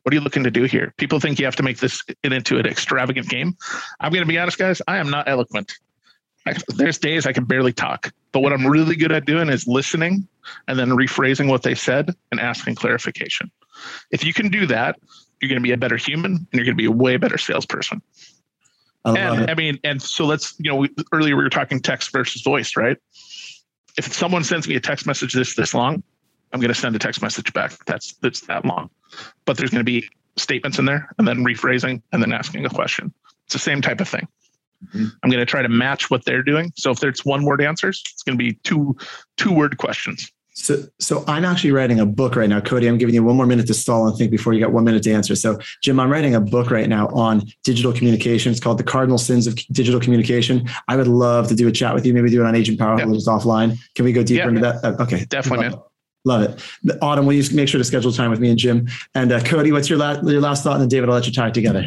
What 0.02 0.12
are 0.12 0.16
you 0.16 0.22
looking 0.22 0.44
to 0.44 0.50
do 0.50 0.64
here? 0.64 0.94
People 0.96 1.20
think 1.20 1.38
you 1.38 1.44
have 1.44 1.56
to 1.56 1.62
make 1.62 1.78
this 1.78 2.02
into 2.24 2.58
an 2.58 2.66
extravagant 2.66 3.28
game. 3.28 3.56
I'm 4.00 4.10
going 4.10 4.24
to 4.24 4.28
be 4.28 4.38
honest, 4.38 4.58
guys. 4.58 4.80
I 4.88 4.96
am 4.96 5.10
not 5.10 5.28
eloquent. 5.28 5.74
I, 6.46 6.54
there's 6.68 6.98
days 6.98 7.26
I 7.26 7.32
can 7.32 7.44
barely 7.44 7.74
talk, 7.74 8.10
but 8.32 8.40
what 8.40 8.52
I'm 8.52 8.66
really 8.66 8.96
good 8.96 9.12
at 9.12 9.26
doing 9.26 9.50
is 9.50 9.66
listening 9.66 10.26
and 10.66 10.78
then 10.78 10.90
rephrasing 10.90 11.48
what 11.48 11.62
they 11.62 11.74
said 11.74 12.14
and 12.30 12.40
asking 12.40 12.76
clarification. 12.76 13.50
If 14.10 14.24
you 14.24 14.32
can 14.32 14.48
do 14.48 14.66
that, 14.66 14.98
you're 15.40 15.48
going 15.48 15.60
to 15.60 15.66
be 15.66 15.72
a 15.72 15.76
better 15.76 15.96
human 15.96 16.32
and 16.32 16.48
you're 16.52 16.64
going 16.64 16.76
to 16.76 16.80
be 16.80 16.86
a 16.86 16.92
way 16.92 17.16
better 17.16 17.38
salesperson. 17.38 18.02
I 19.04 19.16
and 19.16 19.50
I 19.50 19.54
mean, 19.54 19.78
and 19.84 20.02
so 20.02 20.26
let's, 20.26 20.54
you 20.58 20.70
know, 20.70 20.76
we, 20.76 20.90
earlier 21.12 21.36
we 21.36 21.42
were 21.42 21.50
talking 21.50 21.80
text 21.80 22.12
versus 22.12 22.42
voice, 22.42 22.76
right? 22.76 22.96
If 23.96 24.12
someone 24.12 24.44
sends 24.44 24.68
me 24.68 24.74
a 24.76 24.80
text 24.80 25.06
message 25.06 25.32
this 25.32 25.54
this 25.54 25.74
long, 25.74 26.02
I'm 26.52 26.60
going 26.60 26.72
to 26.72 26.78
send 26.78 26.94
a 26.96 26.98
text 26.98 27.22
message 27.22 27.52
back 27.52 27.72
that's 27.86 28.14
that's 28.14 28.40
that 28.42 28.64
long. 28.64 28.90
But 29.44 29.56
there's 29.56 29.70
going 29.70 29.84
to 29.84 29.90
be 29.90 30.08
statements 30.36 30.78
in 30.78 30.84
there 30.84 31.08
and 31.18 31.26
then 31.26 31.38
rephrasing 31.38 32.02
and 32.12 32.22
then 32.22 32.32
asking 32.32 32.66
a 32.66 32.70
question. 32.70 33.12
It's 33.44 33.54
the 33.54 33.58
same 33.58 33.80
type 33.80 34.00
of 34.00 34.08
thing. 34.08 34.28
Mm-hmm. 34.86 35.06
I'm 35.22 35.30
going 35.30 35.40
to 35.40 35.46
try 35.46 35.62
to 35.62 35.68
match 35.68 36.10
what 36.10 36.24
they're 36.24 36.42
doing. 36.42 36.72
So 36.76 36.90
if 36.90 37.00
there's 37.00 37.24
one 37.24 37.44
word 37.44 37.60
answers, 37.60 38.02
it's 38.12 38.22
going 38.22 38.38
to 38.38 38.44
be 38.44 38.54
two 38.64 38.96
two 39.36 39.52
word 39.52 39.78
questions. 39.78 40.30
So, 40.58 40.82
so 40.98 41.24
I'm 41.28 41.44
actually 41.44 41.70
writing 41.70 42.00
a 42.00 42.06
book 42.06 42.34
right 42.34 42.48
now, 42.48 42.60
Cody. 42.60 42.88
I'm 42.88 42.98
giving 42.98 43.14
you 43.14 43.22
one 43.22 43.36
more 43.36 43.46
minute 43.46 43.68
to 43.68 43.74
stall 43.74 44.08
and 44.08 44.16
think 44.18 44.32
before 44.32 44.52
you 44.52 44.60
got 44.60 44.72
one 44.72 44.82
minute 44.82 45.04
to 45.04 45.12
answer. 45.12 45.36
So, 45.36 45.58
Jim, 45.82 46.00
I'm 46.00 46.10
writing 46.10 46.34
a 46.34 46.40
book 46.40 46.72
right 46.72 46.88
now 46.88 47.06
on 47.08 47.44
digital 47.62 47.92
communication. 47.92 48.50
It's 48.50 48.60
called 48.60 48.78
"The 48.78 48.84
Cardinal 48.84 49.18
Sins 49.18 49.46
of 49.46 49.54
Digital 49.70 50.00
Communication." 50.00 50.68
I 50.88 50.96
would 50.96 51.06
love 51.06 51.46
to 51.48 51.54
do 51.54 51.68
a 51.68 51.72
chat 51.72 51.94
with 51.94 52.04
you. 52.04 52.12
Maybe 52.12 52.28
do 52.28 52.42
it 52.42 52.46
on 52.46 52.56
Agent 52.56 52.78
Power, 52.78 52.98
yep. 52.98 53.08
just 53.10 53.28
offline. 53.28 53.78
Can 53.94 54.04
we 54.04 54.12
go 54.12 54.24
deeper 54.24 54.42
yeah, 54.42 54.48
into 54.48 54.60
that? 54.60 54.84
Uh, 54.84 55.02
okay, 55.02 55.24
definitely, 55.26 55.68
man. 55.68 55.78
Love 56.24 56.42
it. 56.42 56.98
Autumn, 57.00 57.24
will 57.26 57.34
you 57.34 57.44
make 57.54 57.68
sure 57.68 57.78
to 57.78 57.84
schedule 57.84 58.10
time 58.10 58.30
with 58.30 58.40
me 58.40 58.50
and 58.50 58.58
Jim? 58.58 58.88
And 59.14 59.30
uh, 59.30 59.40
Cody, 59.40 59.70
what's 59.70 59.88
your 59.88 59.98
last 59.98 60.26
your 60.26 60.40
last 60.40 60.64
thought? 60.64 60.72
And 60.72 60.82
then 60.82 60.88
David, 60.88 61.08
I'll 61.08 61.14
let 61.14 61.26
you 61.26 61.32
tie 61.32 61.48
it 61.48 61.54
together. 61.54 61.86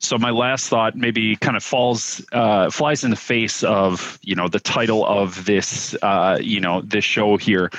So 0.00 0.16
my 0.16 0.30
last 0.30 0.68
thought 0.68 0.94
maybe 0.94 1.34
kind 1.36 1.56
of 1.56 1.64
falls 1.64 2.24
uh, 2.32 2.70
flies 2.70 3.02
in 3.02 3.10
the 3.10 3.16
face 3.16 3.64
of 3.64 4.18
you 4.22 4.34
know 4.34 4.48
the 4.48 4.60
title 4.60 5.04
of 5.04 5.44
this 5.44 5.94
uh, 6.02 6.38
you 6.40 6.60
know 6.60 6.82
this 6.82 7.04
show 7.04 7.36
here. 7.36 7.70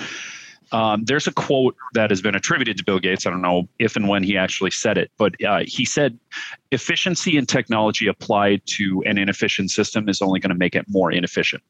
Um, 0.71 1.03
there's 1.05 1.25
a 1.25 1.32
quote 1.32 1.75
that 1.93 2.12
has 2.12 2.21
been 2.21 2.36
attributed 2.36 2.77
to 2.77 2.84
Bill 2.84 2.99
Gates. 2.99 3.25
I 3.25 3.32
don't 3.32 3.41
know 3.41 3.67
if 3.79 3.95
and 3.95 4.08
when 4.08 4.21
he 4.21 4.38
actually 4.38 4.69
said 4.71 4.97
it, 4.97 5.10
but 5.17 5.34
uh, 5.43 5.63
he 5.65 5.86
said, 5.86 6.19
"Efficiency 6.71 7.38
in 7.38 7.45
technology 7.45 8.08
applied 8.08 8.62
to 8.77 9.01
an 9.05 9.17
inefficient 9.17 9.71
system 9.71 10.10
is 10.10 10.21
only 10.21 10.39
going 10.39 10.51
to 10.51 10.58
make 10.58 10.75
it 10.75 10.86
more 10.88 11.12
inefficient." 11.12 11.63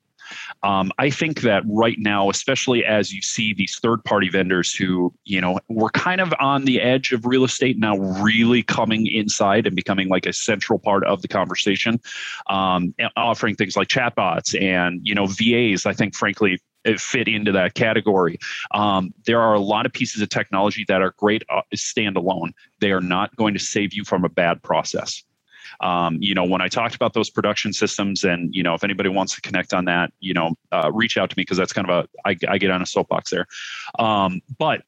Um, 0.63 0.91
I 0.97 1.09
think 1.09 1.41
that 1.41 1.63
right 1.67 1.97
now, 1.97 2.29
especially 2.29 2.85
as 2.85 3.13
you 3.13 3.21
see 3.21 3.53
these 3.53 3.77
third 3.81 4.03
party 4.03 4.29
vendors 4.29 4.73
who, 4.73 5.13
you 5.23 5.41
know, 5.41 5.59
were 5.69 5.89
kind 5.91 6.21
of 6.21 6.33
on 6.39 6.65
the 6.65 6.81
edge 6.81 7.11
of 7.11 7.25
real 7.25 7.43
estate 7.43 7.77
now 7.77 7.97
really 7.97 8.63
coming 8.63 9.07
inside 9.07 9.67
and 9.67 9.75
becoming 9.75 10.09
like 10.09 10.25
a 10.25 10.33
central 10.33 10.79
part 10.79 11.05
of 11.05 11.21
the 11.21 11.27
conversation, 11.27 11.99
um, 12.49 12.93
offering 13.15 13.55
things 13.55 13.75
like 13.75 13.87
chatbots 13.87 14.59
and, 14.59 15.01
you 15.03 15.15
know, 15.15 15.25
VAs, 15.27 15.85
I 15.85 15.93
think, 15.93 16.15
frankly, 16.15 16.59
fit 16.97 17.27
into 17.27 17.51
that 17.51 17.73
category. 17.73 18.37
Um, 18.71 19.13
there 19.25 19.41
are 19.41 19.53
a 19.53 19.59
lot 19.59 19.85
of 19.85 19.93
pieces 19.93 20.21
of 20.21 20.29
technology 20.29 20.85
that 20.87 21.01
are 21.01 21.13
great 21.17 21.43
uh, 21.49 21.61
standalone. 21.75 22.51
They 22.79 22.91
are 22.91 23.01
not 23.01 23.35
going 23.35 23.53
to 23.53 23.59
save 23.59 23.93
you 23.93 24.03
from 24.03 24.23
a 24.23 24.29
bad 24.29 24.63
process. 24.63 25.23
Um, 25.81 26.17
you 26.19 26.33
know, 26.33 26.43
when 26.43 26.61
I 26.61 26.67
talked 26.67 26.95
about 26.95 27.13
those 27.13 27.29
production 27.29 27.73
systems, 27.73 28.23
and 28.23 28.53
you 28.53 28.63
know, 28.63 28.73
if 28.73 28.83
anybody 28.83 29.09
wants 29.09 29.35
to 29.35 29.41
connect 29.41 29.73
on 29.73 29.85
that, 29.85 30.11
you 30.19 30.33
know, 30.33 30.55
uh, 30.71 30.91
reach 30.93 31.17
out 31.17 31.29
to 31.29 31.37
me 31.37 31.41
because 31.41 31.57
that's 31.57 31.73
kind 31.73 31.89
of 31.89 32.05
a 32.05 32.27
I, 32.29 32.35
I 32.47 32.57
get 32.57 32.71
on 32.71 32.81
a 32.81 32.85
soapbox 32.85 33.31
there. 33.31 33.47
Um, 33.97 34.41
but 34.57 34.81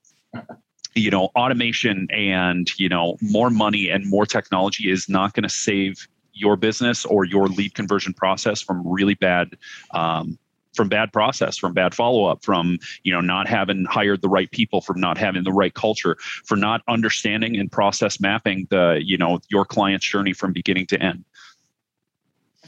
you 0.95 1.09
know, 1.09 1.29
automation 1.35 2.07
and 2.11 2.69
you 2.79 2.89
know 2.89 3.17
more 3.21 3.49
money 3.49 3.89
and 3.89 4.09
more 4.09 4.25
technology 4.25 4.89
is 4.91 5.07
not 5.07 5.33
going 5.33 5.43
to 5.43 5.49
save 5.49 6.07
your 6.33 6.55
business 6.55 7.05
or 7.05 7.25
your 7.25 7.47
lead 7.47 7.73
conversion 7.75 8.13
process 8.13 8.61
from 8.61 8.85
really 8.87 9.15
bad 9.15 9.57
um, 9.91 10.37
from 10.73 10.89
bad 10.89 11.11
process 11.11 11.57
from 11.57 11.73
bad 11.73 11.93
follow-up 11.93 12.43
from 12.43 12.77
you 13.03 13.11
know 13.13 13.21
not 13.21 13.47
having 13.47 13.85
hired 13.85 14.21
the 14.21 14.29
right 14.29 14.51
people 14.51 14.81
from 14.81 14.99
not 14.99 15.17
having 15.17 15.43
the 15.43 15.51
right 15.51 15.73
culture 15.73 16.17
for 16.45 16.55
not 16.55 16.81
understanding 16.87 17.57
and 17.57 17.71
process 17.71 18.19
mapping 18.19 18.67
the 18.69 18.99
you 19.03 19.17
know 19.17 19.39
your 19.49 19.65
client's 19.65 20.05
journey 20.07 20.33
from 20.33 20.53
beginning 20.53 20.85
to 20.85 21.01
end 21.01 21.23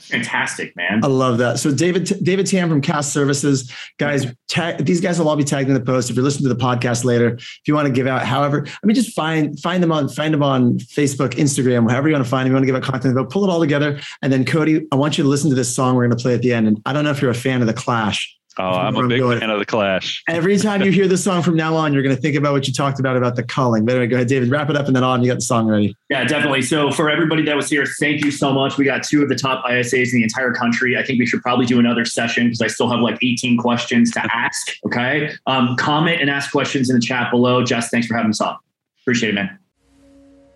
fantastic, 0.03 0.75
man. 0.75 1.03
I 1.03 1.07
love 1.07 1.37
that. 1.39 1.59
So 1.59 1.73
David 1.73 2.11
David 2.23 2.45
Tam 2.45 2.69
from 2.69 2.81
Cast 2.81 3.13
Services, 3.13 3.71
guys, 3.97 4.25
tag, 4.47 4.85
these 4.85 5.01
guys 5.01 5.19
will 5.19 5.29
all 5.29 5.35
be 5.35 5.43
tagged 5.43 5.67
in 5.69 5.73
the 5.73 5.81
post. 5.81 6.09
If 6.09 6.15
you're 6.15 6.23
listening 6.23 6.49
to 6.49 6.53
the 6.53 6.59
podcast 6.59 7.03
later, 7.03 7.35
if 7.35 7.61
you 7.65 7.73
want 7.73 7.87
to 7.87 7.93
give 7.93 8.07
out, 8.07 8.25
however, 8.25 8.65
I 8.67 8.85
mean, 8.85 8.95
just 8.95 9.15
find 9.15 9.59
find 9.59 9.81
them 9.81 9.91
on 9.91 10.09
find 10.09 10.33
them 10.33 10.43
on 10.43 10.77
Facebook, 10.79 11.31
Instagram, 11.31 11.89
however 11.89 12.09
you 12.09 12.13
want 12.13 12.25
to 12.25 12.29
find 12.29 12.45
them. 12.45 12.51
You 12.51 12.55
want 12.55 12.63
to 12.63 12.67
give 12.67 12.75
out 12.75 12.83
content, 12.83 13.15
but 13.15 13.29
pull 13.29 13.43
it 13.43 13.49
all 13.49 13.59
together. 13.59 13.99
And 14.21 14.31
then 14.31 14.45
Cody, 14.45 14.85
I 14.91 14.95
want 14.95 15.17
you 15.17 15.23
to 15.23 15.29
listen 15.29 15.49
to 15.49 15.55
this 15.55 15.73
song 15.73 15.95
we're 15.95 16.07
going 16.07 16.17
to 16.17 16.21
play 16.21 16.33
at 16.33 16.41
the 16.41 16.53
end. 16.53 16.67
And 16.67 16.81
I 16.85 16.93
don't 16.93 17.03
know 17.03 17.11
if 17.11 17.21
you're 17.21 17.31
a 17.31 17.35
fan 17.35 17.61
of 17.61 17.67
the 17.67 17.73
Clash. 17.73 18.37
Oh, 18.59 18.63
I'm 18.63 18.95
a 18.95 19.07
big 19.07 19.19
going. 19.19 19.39
fan 19.39 19.49
of 19.49 19.59
the 19.59 19.65
Clash. 19.65 20.23
Every 20.29 20.57
time 20.57 20.81
you 20.83 20.91
hear 20.91 21.07
the 21.07 21.17
song 21.17 21.41
from 21.41 21.55
now 21.55 21.75
on, 21.75 21.93
you're 21.93 22.03
going 22.03 22.15
to 22.15 22.21
think 22.21 22.35
about 22.35 22.53
what 22.53 22.67
you 22.67 22.73
talked 22.73 22.99
about 22.99 23.17
about 23.17 23.35
the 23.35 23.43
calling. 23.43 23.83
But 23.85 23.95
anyway, 23.95 24.07
go 24.07 24.15
ahead, 24.17 24.27
David. 24.27 24.49
Wrap 24.49 24.69
it 24.69 24.75
up, 24.75 24.87
and 24.87 24.95
then 24.95 25.03
on 25.03 25.23
you 25.23 25.27
got 25.27 25.35
the 25.35 25.41
song 25.41 25.67
ready. 25.67 25.95
Yeah, 26.09 26.23
definitely. 26.25 26.61
So 26.61 26.91
for 26.91 27.09
everybody 27.09 27.43
that 27.43 27.55
was 27.55 27.69
here, 27.69 27.85
thank 27.99 28.23
you 28.23 28.31
so 28.31 28.53
much. 28.53 28.77
We 28.77 28.85
got 28.85 29.03
two 29.03 29.23
of 29.23 29.29
the 29.29 29.35
top 29.35 29.65
ISAs 29.65 30.11
in 30.11 30.19
the 30.19 30.23
entire 30.23 30.53
country. 30.53 30.97
I 30.97 31.03
think 31.03 31.19
we 31.19 31.25
should 31.25 31.41
probably 31.41 31.65
do 31.65 31.79
another 31.79 32.05
session 32.05 32.45
because 32.45 32.61
I 32.61 32.67
still 32.67 32.89
have 32.89 32.99
like 32.99 33.17
18 33.23 33.57
questions 33.57 34.11
to 34.11 34.21
ask. 34.33 34.75
Okay, 34.85 35.33
um, 35.47 35.75
comment 35.77 36.21
and 36.21 36.29
ask 36.29 36.51
questions 36.51 36.89
in 36.89 36.95
the 36.95 37.01
chat 37.01 37.31
below. 37.31 37.63
Jess, 37.63 37.89
thanks 37.89 38.07
for 38.07 38.15
having 38.15 38.29
us 38.29 38.41
on. 38.41 38.55
Appreciate 39.01 39.29
it, 39.29 39.35
man. 39.35 39.59